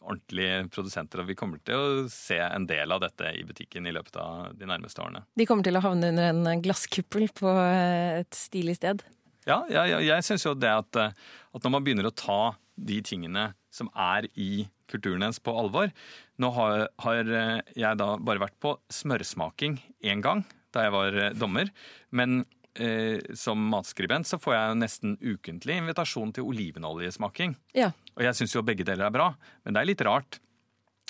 ordentlige 0.00 0.66
produsenter, 0.74 1.22
og 1.22 1.30
vi 1.30 1.38
kommer 1.38 1.62
til 1.64 1.78
å 1.78 2.08
se 2.12 2.40
en 2.42 2.66
del 2.68 2.92
av 2.92 3.00
dette 3.04 3.32
i 3.38 3.46
butikken 3.46 3.88
i 3.88 3.94
løpet 3.96 4.18
av 4.20 4.50
de 4.58 4.68
nærmeste 4.68 5.00
årene. 5.04 5.24
De 5.38 5.46
kommer 5.48 5.66
til 5.66 5.78
å 5.78 5.84
havne 5.84 6.10
under 6.12 6.34
en 6.34 6.64
glasskuppel 6.64 7.30
på 7.38 7.54
et 7.54 8.36
stilig 8.36 8.76
sted? 8.80 9.06
Ja, 9.48 9.62
ja, 9.72 9.86
ja 9.88 10.02
jeg 10.04 10.26
syns 10.26 10.44
jo 10.44 10.56
det 10.58 10.72
at, 10.82 11.00
at 11.00 11.64
når 11.64 11.72
man 11.72 11.86
begynner 11.86 12.10
å 12.10 12.16
ta 12.16 12.42
de 12.80 13.00
tingene 13.04 13.52
som 13.72 13.88
er 13.94 14.26
i 14.34 14.66
kulturen 14.90 15.24
hennes 15.24 15.42
på 15.42 15.54
alvor. 15.56 15.92
Nå 16.40 16.50
har, 16.56 16.88
har, 17.04 17.34
jeg 17.76 18.00
da 18.00 18.14
bare 18.18 18.42
vært 18.42 18.58
på 18.62 18.76
smørsmaking 18.92 19.78
én 20.06 20.24
gang 20.24 20.44
da 20.74 20.82
jeg 20.86 20.94
var 20.94 21.16
eh, 21.18 21.34
dommer. 21.36 21.66
Men 22.14 22.44
eh, 22.74 23.18
som 23.38 23.58
matskribent 23.72 24.26
så 24.28 24.36
får 24.40 24.52
jeg 24.56 24.80
nesten 24.82 25.10
ukentlig 25.20 25.74
invitasjon 25.80 26.32
til 26.36 26.46
olivenoljesmaking. 26.50 27.50
Ja. 27.76 27.88
Og 28.16 28.22
jeg 28.26 28.34
syns 28.38 28.54
jo 28.56 28.66
begge 28.66 28.84
deler 28.86 29.04
er 29.08 29.14
bra, 29.14 29.28
men 29.64 29.72
det 29.74 29.80
er 29.82 29.90
litt 29.90 30.06
rart 30.06 30.32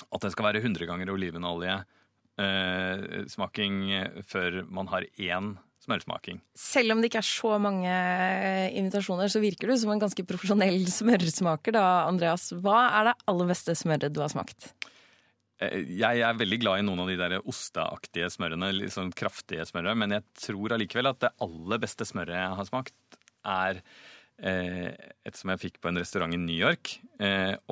at 0.01 0.21
det 0.23 0.31
skal 0.33 0.47
være 0.49 0.61
100 0.63 0.89
ganger 0.89 1.13
olivenoljesmaking 1.13 3.75
eh, 3.99 4.09
før 4.27 4.49
man 4.69 4.87
har 4.93 5.03
én 5.17 5.45
smørsmaking. 5.81 6.39
Selv 6.57 6.93
om 6.93 7.01
det 7.01 7.09
ikke 7.09 7.21
er 7.23 7.27
så 7.27 7.55
mange 7.61 7.89
eh, 7.89 8.69
invitasjoner, 8.77 9.31
så 9.33 9.41
virker 9.41 9.71
du 9.71 9.75
som 9.81 9.91
en 9.93 10.01
ganske 10.03 10.25
profesjonell 10.29 10.83
smørsmaker 10.93 11.73
da, 11.77 11.85
Andreas. 12.09 12.51
Hva 12.61 12.83
er 12.99 13.09
det 13.09 13.15
aller 13.31 13.49
beste 13.49 13.75
smøret 13.79 14.13
du 14.13 14.21
har 14.21 14.29
smakt? 14.33 14.71
Eh, 15.61 15.81
Jeg 15.97 16.21
er 16.27 16.37
veldig 16.37 16.59
glad 16.61 16.81
i 16.81 16.85
noen 16.85 17.01
av 17.03 17.09
de 17.09 17.17
der 17.19 17.37
osteaktige 17.41 18.29
smørene, 18.33 18.69
litt 18.77 18.93
sånn 18.93 19.09
kraftige 19.17 19.65
smørene, 19.69 19.97
men 20.03 20.17
jeg 20.19 20.27
tror 20.45 20.77
allikevel 20.77 21.11
at 21.13 21.23
det 21.25 21.33
aller 21.47 21.81
beste 21.81 22.07
smøret 22.09 22.37
jeg 22.37 22.59
har 22.61 22.69
smakt, 22.69 23.19
er 23.41 23.81
eh, 24.37 24.93
et 25.25 25.39
som 25.41 25.49
jeg 25.55 25.63
fikk 25.65 25.81
på 25.81 25.89
en 25.89 26.01
restaurant 26.01 26.37
i 26.37 26.39
New 26.41 26.57
York. 26.61 26.93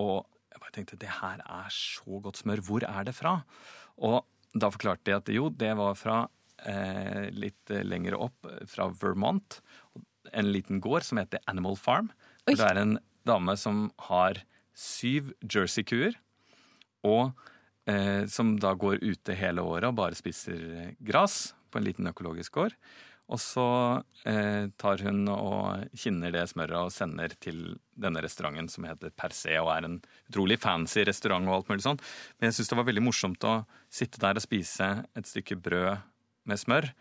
Og 0.01 0.25
jeg 0.49 0.63
bare 0.63 0.73
tenkte 0.75 0.97
det 1.01 1.13
her 1.21 1.45
er 1.45 1.69
så 1.73 2.19
godt 2.25 2.41
smør, 2.41 2.65
hvor 2.65 2.85
er 2.89 3.05
det 3.05 3.13
fra? 3.17 3.37
Og 4.01 4.23
da 4.57 4.69
forklarte 4.73 5.05
de 5.05 5.13
at 5.13 5.29
jo, 5.29 5.49
det 5.53 5.75
var 5.77 5.93
fra 5.93 6.23
eh, 6.65 7.29
litt 7.35 7.73
lenger 7.85 8.17
opp, 8.19 8.47
fra 8.67 8.89
Vermont. 9.01 9.59
En 10.31 10.51
liten 10.51 10.81
gård 10.83 11.05
som 11.07 11.21
heter 11.21 11.43
Animal 11.49 11.77
Farm. 11.79 12.11
Oi. 12.47 12.55
Det 12.55 12.65
er 12.65 12.81
en 12.81 12.97
dame 13.27 13.55
som 13.59 13.87
har 14.09 14.41
syv 14.77 15.33
jersey-kuer. 15.43 16.17
Og 17.07 17.31
eh, 17.89 18.25
som 18.31 18.55
da 18.59 18.73
går 18.75 19.03
ute 19.03 19.37
hele 19.37 19.63
året 19.63 19.91
og 19.91 19.99
bare 19.99 20.17
spiser 20.17 20.95
gress 20.99 21.53
på 21.69 21.79
en 21.79 21.87
liten 21.87 22.09
økologisk 22.09 22.57
gård. 22.57 22.75
Og 23.29 23.37
så 23.37 23.65
eh, 24.25 24.71
tar 24.81 25.03
hun 25.05 25.27
og 25.29 25.97
kinner 26.01 26.33
det 26.33 26.47
smøret 26.49 26.79
og 26.79 26.93
sender 26.93 27.35
til 27.37 27.75
denne 27.93 28.23
restauranten 28.25 28.71
som 28.73 28.87
heter 28.89 29.13
Per 29.13 29.35
Se, 29.37 29.53
og 29.61 29.69
er 29.75 29.85
en 29.85 29.99
utrolig 30.31 30.57
fancy 30.61 31.03
restaurant 31.05 31.45
og 31.45 31.59
alt 31.59 31.69
mulig 31.69 31.85
sånn. 31.85 32.01
Men 32.39 32.49
jeg 32.49 32.57
syns 32.57 32.71
det 32.71 32.79
var 32.79 32.87
veldig 32.89 33.05
morsomt 33.05 33.45
å 33.45 33.53
sitte 33.85 34.21
der 34.23 34.39
og 34.39 34.45
spise 34.45 34.89
et 35.13 35.29
stykke 35.29 35.59
brød 35.61 36.08
med 36.47 36.61
smør. 36.61 36.91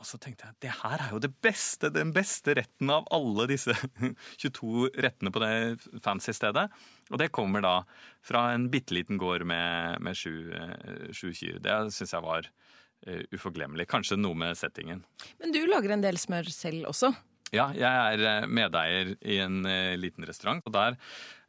Og 0.00 0.06
så 0.08 0.16
tenkte 0.16 0.48
jeg 0.48 0.56
det 0.64 0.72
her 0.80 1.02
er 1.04 1.10
jo 1.12 1.20
det 1.20 1.32
beste, 1.44 1.90
den 1.92 2.14
beste 2.16 2.54
retten 2.56 2.88
av 2.92 3.08
alle 3.12 3.44
disse 3.50 3.74
22 4.42 4.88
rettene 5.04 5.32
på 5.32 5.42
det 5.44 5.52
fancy 6.00 6.32
stedet. 6.36 6.70
Og 7.12 7.20
det 7.20 7.28
kommer 7.36 7.64
da 7.64 7.74
fra 8.24 8.48
en 8.54 8.70
bitte 8.72 8.96
liten 8.96 9.20
gård 9.20 9.44
med, 9.48 10.00
med 10.00 10.16
sju, 10.16 10.52
eh, 10.56 11.10
sju 11.12 11.34
kyr. 11.36 11.58
Det 11.60 11.76
syns 11.92 12.14
jeg 12.16 12.24
var 12.24 12.48
uh, 12.48 13.24
uforglemmelig. 13.34 13.90
Kanskje 13.92 14.16
noe 14.16 14.38
med 14.40 14.56
settingen. 14.56 15.04
Men 15.42 15.52
du 15.52 15.60
lager 15.68 15.92
en 15.92 16.06
del 16.06 16.20
smør 16.20 16.48
selv 16.54 16.88
også. 16.94 17.12
Ja, 17.52 17.68
jeg 17.74 17.84
er 17.90 18.24
eh, 18.24 18.48
medeier 18.48 19.12
i 19.20 19.36
en 19.44 19.60
uh, 19.66 19.98
liten 20.00 20.24
restaurant, 20.24 20.64
og 20.64 20.76
der 20.78 20.96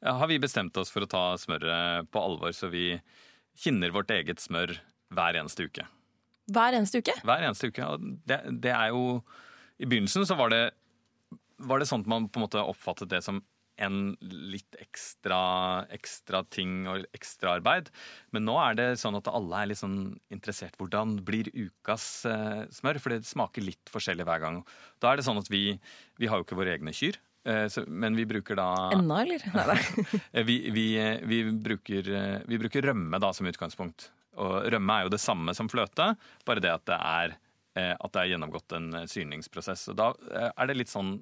har 0.01 0.27
vi 0.27 0.41
bestemt 0.41 0.75
oss 0.81 0.91
for 0.91 1.05
å 1.05 1.09
ta 1.09 1.25
smøret 1.39 2.09
på 2.11 2.19
alvor, 2.19 2.51
så 2.57 2.71
vi 2.73 2.95
kinner 3.61 3.93
vårt 3.93 4.11
eget 4.11 4.41
smør 4.41 4.73
hver 5.13 5.37
eneste 5.37 5.69
uke. 5.69 5.85
Hver 6.51 6.77
eneste 6.79 7.01
uke. 7.03 7.15
Hver 7.27 7.47
eneste 7.47 7.71
uke. 7.71 7.87
Det, 8.27 8.41
det 8.63 8.73
er 8.75 8.91
jo 8.93 9.05
I 9.81 9.87
begynnelsen 9.89 10.27
så 10.29 10.35
var 10.37 10.51
det, 10.53 10.63
var 11.61 11.79
det 11.81 11.87
sånn 11.89 12.03
at 12.05 12.11
man 12.11 12.27
på 12.29 12.39
en 12.41 12.45
måte 12.47 12.61
oppfattet 12.61 13.09
det 13.09 13.23
som 13.25 13.41
en 13.81 14.11
litt 14.21 14.75
ekstra, 14.77 15.37
ekstra 15.95 16.43
ting 16.53 16.83
og 16.91 17.05
ekstra 17.17 17.55
arbeid. 17.57 17.87
Men 18.35 18.43
nå 18.45 18.53
er 18.61 18.75
det 18.77 18.87
sånn 19.01 19.17
at 19.17 19.29
alle 19.31 19.63
er 19.63 19.71
litt 19.71 19.79
sånn 19.79 19.95
interessert. 20.29 20.75
Hvordan 20.77 21.15
blir 21.25 21.49
ukas 21.55 22.05
eh, 22.29 22.67
smør? 22.69 22.99
For 23.01 23.15
det 23.15 23.25
smaker 23.25 23.65
litt 23.65 23.89
forskjellig 23.89 24.27
hver 24.27 24.43
gang. 24.43 24.59
Da 25.01 25.09
er 25.15 25.17
det 25.21 25.25
sånn 25.25 25.41
at 25.41 25.49
vi, 25.49 25.63
vi 26.21 26.29
har 26.29 26.37
jo 26.37 26.45
ikke 26.45 26.59
våre 26.59 26.75
egne 26.77 26.93
kyr. 26.93 27.17
eh, 27.47 27.65
så, 27.73 27.81
men 27.89 28.13
vi 28.19 28.27
bruker 28.29 28.59
da 28.59 28.67
Ennå, 28.99 29.17
eller? 29.23 29.41
Nei. 29.57 29.79
Eh, 30.29 30.45
Vi, 30.45 30.59
vi, 30.77 30.85
vi, 31.31 31.41
bruker, 31.65 32.11
eh, 32.21 32.39
vi 32.45 32.61
bruker 32.61 32.85
rømme 32.91 33.17
da 33.23 33.33
som 33.33 33.49
utgangspunkt. 33.49 34.11
Og 34.37 34.69
rømme 34.71 34.99
er 34.99 35.03
jo 35.07 35.09
det 35.15 35.19
samme 35.19 35.53
som 35.57 35.67
fløte, 35.71 36.13
bare 36.47 36.61
det 36.63 36.71
at 36.71 36.85
det 36.87 36.99
er, 36.99 37.33
eh, 37.75 37.95
at 37.99 38.11
det 38.13 38.21
er 38.21 38.29
gjennomgått 38.35 38.77
en 38.77 38.93
eh, 39.01 39.07
syrningsprosess. 39.11 39.89
Og 39.91 39.97
da 39.99 40.11
eh, 40.31 40.51
er 40.55 40.67
det 40.71 40.77
litt 40.77 40.93
sånn 40.93 41.17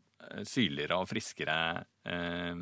syrligere 0.45 0.97
og 1.01 1.07
friskere 1.09 1.55
eh, 2.05 2.53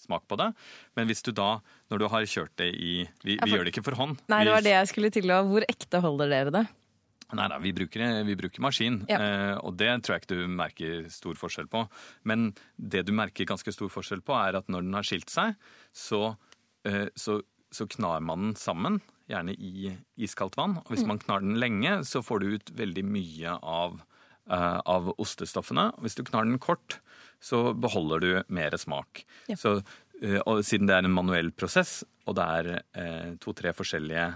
smak 0.00 0.24
på 0.28 0.36
det. 0.40 0.48
Men 0.96 1.06
hvis 1.06 1.22
du 1.22 1.30
da, 1.36 1.60
når 1.92 2.02
du 2.02 2.06
har 2.12 2.26
kjørt 2.26 2.54
det 2.58 2.70
i 2.74 2.94
Vi, 3.22 3.36
vi 3.38 3.52
gjør 3.52 3.64
det 3.68 3.72
ikke 3.74 3.84
for 3.86 3.96
hånd. 4.00 4.18
nei, 4.32 4.42
det 4.44 4.52
var 4.56 4.64
det 4.66 4.72
jeg 4.74 4.88
skulle 4.90 5.10
til. 5.14 5.30
Hvor 5.30 5.64
ekte 5.68 6.00
holder 6.04 6.32
dere 6.32 6.54
det? 6.56 6.64
Nei, 7.34 7.46
da, 7.50 7.56
vi, 7.58 7.72
bruker, 7.74 8.22
vi 8.26 8.36
bruker 8.38 8.62
maskin, 8.62 9.00
Ja. 9.10 9.18
eh, 9.18 9.54
og 9.58 9.74
det 9.80 9.88
tror 10.06 10.14
jeg 10.14 10.22
ikke 10.22 10.36
du 10.38 10.46
merker 10.46 11.08
stor 11.10 11.34
forskjell 11.34 11.66
på. 11.72 11.80
Men 12.22 12.52
det 12.78 13.02
du 13.08 13.12
merker 13.16 13.48
ganske 13.48 13.72
stor 13.74 13.90
forskjell 13.90 14.22
på, 14.22 14.34
er 14.38 14.58
at 14.60 14.68
når 14.70 14.86
den 14.86 14.94
har 14.94 15.02
skilt 15.08 15.30
seg, 15.32 15.56
så, 15.90 16.36
eh, 16.86 17.08
så, 17.18 17.40
så 17.74 17.86
knar 17.96 18.22
man 18.22 18.48
den 18.52 18.54
sammen, 18.60 19.00
gjerne 19.30 19.54
i 19.54 19.92
iskaldt 20.22 20.56
vann. 20.58 20.78
Og 20.84 20.92
hvis 20.94 21.06
man 21.08 21.20
knar 21.22 21.44
den 21.44 21.58
lenge, 21.60 22.00
så 22.06 22.22
får 22.24 22.42
du 22.42 22.56
ut 22.56 22.72
veldig 22.78 23.04
mye 23.08 23.56
av, 23.58 24.00
uh, 24.50 24.80
av 24.86 25.12
ostestoffene. 25.16 25.90
Hvis 26.02 26.18
du 26.18 26.24
knar 26.26 26.46
den 26.46 26.60
kort, 26.62 27.00
så 27.42 27.70
beholder 27.74 28.22
du 28.22 28.30
mer 28.48 28.76
smak. 28.80 29.24
Ja. 29.50 29.58
Så, 29.60 29.78
uh, 30.22 30.40
og 30.44 30.62
siden 30.66 30.90
det 30.90 30.98
er 30.98 31.08
en 31.08 31.16
manuell 31.16 31.50
prosess, 31.52 32.00
og 32.26 32.38
det 32.38 32.46
er 32.60 32.70
uh, 32.78 33.32
to-tre 33.42 33.74
forskjellige 33.76 34.32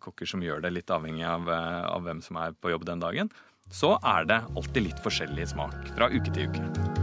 kokker 0.00 0.24
som 0.24 0.40
gjør 0.40 0.62
det, 0.64 0.70
litt 0.72 0.88
avhengig 0.88 1.26
av, 1.28 1.50
av 1.52 2.06
hvem 2.06 2.22
som 2.24 2.38
er 2.40 2.56
på 2.56 2.72
jobb 2.72 2.88
den 2.88 3.04
dagen, 3.04 3.28
så 3.68 3.92
er 4.00 4.24
det 4.30 4.40
alltid 4.56 4.88
litt 4.88 5.04
forskjellig 5.04 5.52
smak 5.52 5.92
fra 5.92 6.08
uke 6.08 6.32
til 6.32 6.48
uke. 6.48 6.93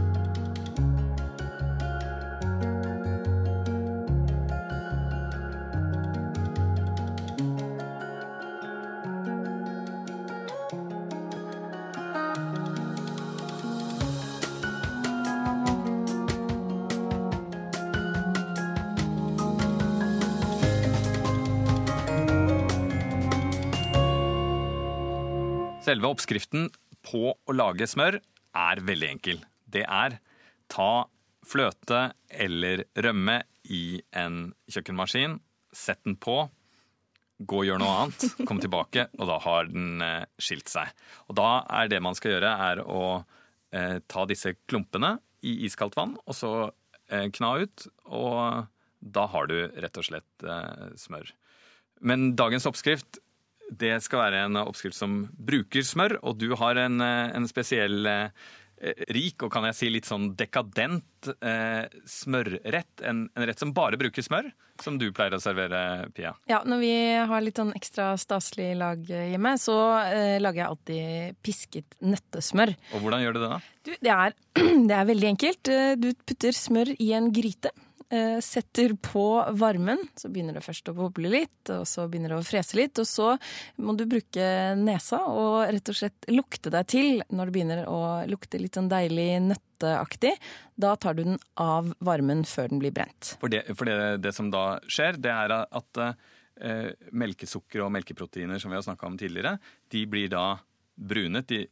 Selve 26.02 26.16
oppskriften 26.16 26.64
på 27.06 27.28
å 27.30 27.54
lage 27.54 27.86
smør 27.86 28.16
er 28.58 28.80
veldig 28.82 29.06
enkel. 29.06 29.36
Det 29.70 29.84
er 29.86 30.16
ta 30.66 31.04
fløte 31.46 32.00
eller 32.42 32.82
rømme 33.06 33.36
i 33.70 34.00
en 34.18 34.48
kjøkkenmaskin, 34.66 35.36
sett 35.70 36.02
den 36.02 36.18
på, 36.18 36.34
gå 37.38 37.60
og 37.60 37.68
gjør 37.68 37.78
noe 37.84 37.94
annet, 38.00 38.26
kom 38.50 38.58
tilbake, 38.58 39.06
og 39.14 39.30
da 39.30 39.38
har 39.46 39.70
den 39.70 40.02
eh, 40.02 40.26
skilt 40.42 40.74
seg. 40.74 40.90
Og 41.30 41.38
da 41.38 41.48
er 41.70 41.94
det 41.94 42.02
man 42.02 42.18
skal 42.18 42.34
gjøre, 42.34 42.50
er 42.50 42.82
å 42.82 43.06
eh, 43.70 44.00
ta 44.02 44.26
disse 44.26 44.56
klumpene 44.66 45.20
i 45.46 45.60
iskaldt 45.70 46.02
vann, 46.02 46.18
og 46.26 46.34
så 46.34 46.54
eh, 47.14 47.28
kna 47.30 47.60
ut, 47.62 47.90
og 48.10 48.66
da 48.98 49.30
har 49.36 49.54
du 49.54 49.60
rett 49.70 50.02
og 50.02 50.10
slett 50.10 50.50
eh, 50.50 50.88
smør. 50.98 51.30
Men 52.02 52.32
dagens 52.34 52.66
oppskrift 52.66 53.22
det 53.78 53.96
skal 54.04 54.24
være 54.26 54.44
en 54.46 54.58
oppskrift 54.64 54.96
som 54.98 55.22
bruker 55.36 55.84
smør, 55.86 56.18
og 56.22 56.36
du 56.40 56.50
har 56.60 56.76
en, 56.86 57.00
eh, 57.00 57.30
en 57.36 57.48
spesiell 57.50 58.06
eh, 58.10 58.50
rik 59.14 59.44
og 59.46 59.52
kan 59.54 59.62
jeg 59.68 59.76
si 59.78 59.88
litt 59.94 60.08
sånn 60.08 60.32
dekadent 60.34 61.28
eh, 61.38 61.84
smørrett. 62.10 63.04
En, 63.06 63.28
en 63.36 63.46
rett 63.46 63.60
som 63.62 63.70
bare 63.76 63.98
bruker 64.00 64.24
smør, 64.26 64.48
som 64.82 64.96
du 64.98 65.04
pleier 65.14 65.36
å 65.36 65.40
servere, 65.42 66.08
Pia. 66.16 66.32
Ja, 66.50 66.62
Når 66.66 66.80
vi 66.82 66.92
har 67.30 67.44
litt 67.44 67.60
sånn 67.60 67.70
ekstra 67.78 68.08
staselig 68.18 68.72
lag 68.80 69.04
hjemme, 69.06 69.54
så 69.62 69.76
eh, 70.08 70.38
lager 70.42 70.64
jeg 70.64 70.70
alltid 70.72 71.38
pisket 71.46 71.98
nøttesmør. 72.02 72.74
Og 72.96 73.04
hvordan 73.04 73.22
gjør 73.22 73.38
du 73.38 73.40
det, 73.44 73.52
da? 73.52 73.60
Du, 73.86 73.92
det, 73.94 74.16
er, 74.16 74.36
det 74.90 74.98
er 74.98 75.08
veldig 75.12 75.30
enkelt. 75.34 75.70
Eh, 75.70 75.94
Du 76.02 76.10
putter 76.26 76.56
smør 76.56 76.90
i 76.98 77.12
en 77.18 77.30
gryte. 77.34 77.70
Eh, 78.12 78.38
Setter 78.44 78.94
på 79.00 79.24
varmen, 79.58 80.00
så 80.18 80.30
begynner 80.32 80.58
det 80.58 80.64
først 80.64 80.90
å 80.92 80.96
boble 80.96 81.30
litt, 81.32 81.60
og 81.72 81.86
så 81.88 82.06
begynner 82.10 82.34
det 82.34 82.40
å 82.40 82.46
frese 82.46 82.78
litt. 82.78 83.00
Og 83.00 83.08
så 83.08 83.32
må 83.82 83.96
du 83.98 84.04
bruke 84.10 84.46
nesa 84.78 85.22
og 85.30 85.72
rett 85.72 85.92
og 85.92 85.98
slett 85.98 86.28
lukte 86.32 86.72
deg 86.74 86.90
til 86.92 87.22
når 87.32 87.48
det 87.48 87.56
begynner 87.56 87.84
å 87.90 88.02
lukte 88.30 88.60
litt 88.60 88.78
sånn 88.78 88.90
deilig 88.92 89.30
nøtteaktig. 89.48 90.34
Da 90.76 90.94
tar 91.00 91.18
du 91.18 91.24
den 91.26 91.40
av 91.60 91.92
varmen 92.04 92.44
før 92.48 92.72
den 92.72 92.82
blir 92.82 92.94
brent. 92.94 93.34
For 93.42 93.52
det, 93.52 93.64
for 93.78 93.88
det, 93.88 93.98
det 94.24 94.34
som 94.36 94.52
da 94.52 94.66
skjer, 94.86 95.20
det 95.22 95.32
er 95.32 95.56
at 95.62 96.02
eh, 96.04 96.92
melkesukker 97.10 97.84
og 97.84 97.94
melkeproteiner, 97.96 98.60
som 98.62 98.72
vi 98.72 98.78
har 98.78 98.84
snakka 98.86 99.08
om 99.08 99.18
tidligere, 99.20 99.56
de 99.92 100.04
blir 100.10 100.30
da 100.32 100.46
brunet. 100.94 101.48
De, 101.48 101.66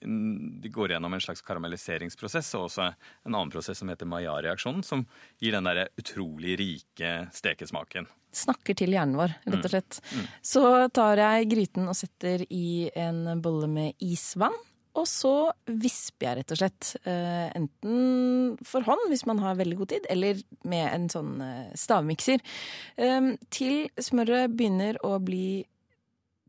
de, 0.63 0.69
går 0.73 0.95
gjennom 0.95 1.15
en 1.15 1.23
slags 1.23 1.43
karamelliseringsprosess 1.47 2.55
og 2.59 2.69
også 2.69 2.87
en 2.91 3.35
annen 3.35 3.53
prosess 3.53 3.83
som 3.83 3.91
heter 3.93 4.09
Maillard-reaksjonen, 4.09 4.83
som 4.87 5.05
gir 5.43 5.57
den 5.57 5.69
der 5.69 5.89
utrolig 6.01 6.57
rike 6.61 7.13
stekesmaken. 7.37 8.09
Snakker 8.31 8.77
til 8.79 8.95
hjernen 8.95 9.19
vår, 9.19 9.35
rett 9.51 9.67
og 9.67 9.73
slett. 9.73 10.01
Mm. 10.11 10.19
Mm. 10.21 10.27
Så 10.53 10.65
tar 10.95 11.23
jeg 11.25 11.51
gryten 11.51 11.91
og 11.91 11.99
setter 11.99 12.45
i 12.47 12.91
en 12.95 13.41
bolle 13.43 13.71
med 13.71 14.05
isvann. 14.07 14.57
Og 14.99 15.07
så 15.07 15.33
visper 15.67 16.27
jeg 16.27 16.39
rett 16.41 16.55
og 16.55 16.59
slett. 16.59 16.89
Uh, 17.07 17.47
enten 17.55 18.57
for 18.67 18.87
hånd, 18.87 19.05
hvis 19.11 19.23
man 19.29 19.39
har 19.43 19.59
veldig 19.61 19.79
god 19.79 19.93
tid, 19.93 20.09
eller 20.11 20.41
med 20.67 20.87
en 20.89 21.07
sånn 21.13 21.37
uh, 21.39 21.69
stavmikser. 21.79 22.43
Um, 22.99 23.37
til 23.55 23.87
smøret 24.03 24.57
begynner 24.57 24.99
å 25.07 25.17
bli 25.23 25.63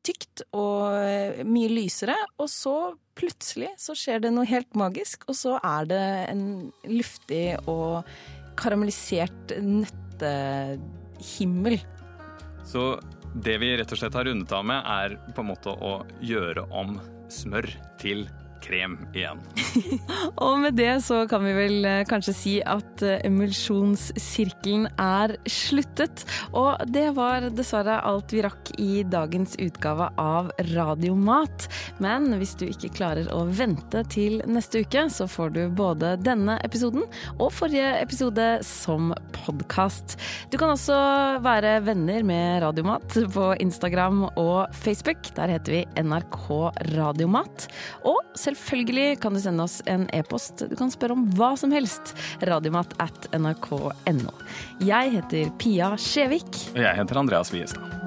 tykt 0.05 0.43
og 0.57 1.45
mye 1.47 1.69
lysere. 1.71 2.15
Og 2.41 2.49
så 2.51 2.93
plutselig 3.17 3.71
så 3.81 3.95
skjer 3.97 4.19
det 4.23 4.31
noe 4.33 4.47
helt 4.49 4.75
magisk, 4.77 5.25
og 5.29 5.35
så 5.37 5.57
er 5.59 5.85
det 5.89 6.03
en 6.31 6.45
luftig 6.89 7.57
og 7.69 8.03
karamellisert 8.59 9.55
nøttehimmel. 9.61 11.79
Så 12.67 12.99
det 13.31 13.57
vi 13.61 13.77
rett 13.79 13.93
og 13.93 13.99
slett 13.99 14.15
har 14.17 14.25
rundet 14.27 14.51
av 14.55 14.65
med, 14.67 14.79
er 14.83 15.15
på 15.35 15.41
en 15.43 15.51
måte 15.53 15.69
å 15.71 16.05
gjøre 16.23 16.61
om 16.75 16.99
smør 17.31 17.67
til 18.01 18.27
krem 18.61 18.97
igjen. 19.13 19.41
og 20.45 20.59
med 20.63 20.77
det 20.79 20.93
så 21.05 21.23
kan 21.29 21.43
vi 21.45 21.53
vel 21.55 21.87
eh, 21.87 22.03
kanskje 22.09 22.35
si 22.35 22.53
at 22.61 23.03
eh, 23.05 23.19
emulsjonssirkelen 23.27 24.87
er 25.01 25.35
sluttet. 25.49 26.25
Og 26.57 26.81
det 26.91 27.09
var 27.17 27.49
dessverre 27.55 27.99
alt 28.07 28.33
vi 28.33 28.43
rakk 28.45 28.73
i 28.81 29.03
dagens 29.07 29.57
utgave 29.61 30.09
av 30.21 30.51
Radiomat. 30.71 31.67
Men 32.03 32.29
hvis 32.39 32.55
du 32.59 32.67
ikke 32.69 32.93
klarer 33.01 33.29
å 33.33 33.43
vente 33.49 34.03
til 34.13 34.39
neste 34.49 34.83
uke, 34.85 35.07
så 35.11 35.27
får 35.29 35.55
du 35.57 35.61
både 35.75 36.15
denne 36.21 36.57
episoden 36.65 37.05
og 37.37 37.51
forrige 37.55 37.93
episode 38.01 38.47
som 38.65 39.11
podkast. 39.41 40.17
Du 40.51 40.57
kan 40.61 40.73
også 40.73 40.97
være 41.43 41.77
venner 41.85 42.25
med 42.27 42.61
Radiomat 42.63 43.17
på 43.33 43.51
Instagram 43.63 44.25
og 44.35 44.73
Facebook. 44.83 45.31
Der 45.37 45.55
heter 45.55 45.79
vi 45.79 45.83
NRK 46.01 46.47
Radiomat. 46.95 47.67
Og 48.07 48.19
selv 48.37 48.50
Selvfølgelig 48.51 49.19
kan 49.23 49.33
du 49.33 49.39
sende 49.39 49.63
oss 49.63 49.79
en 49.87 50.07
e-post. 50.13 50.65
Du 50.67 50.75
kan 50.75 50.91
spørre 50.91 51.15
om 51.15 51.23
hva 51.37 51.53
som 51.59 51.71
helst. 51.71 52.13
Radiomat 52.43 52.93
at 52.99 53.29
nrk.no. 53.37 54.35
Jeg 54.83 55.15
heter 55.15 55.55
Pia 55.61 55.93
Skjevik. 55.95 56.51
Og 56.75 56.83
jeg 56.83 56.99
heter 56.99 57.23
Andreas 57.23 57.53
Wiestad. 57.55 58.00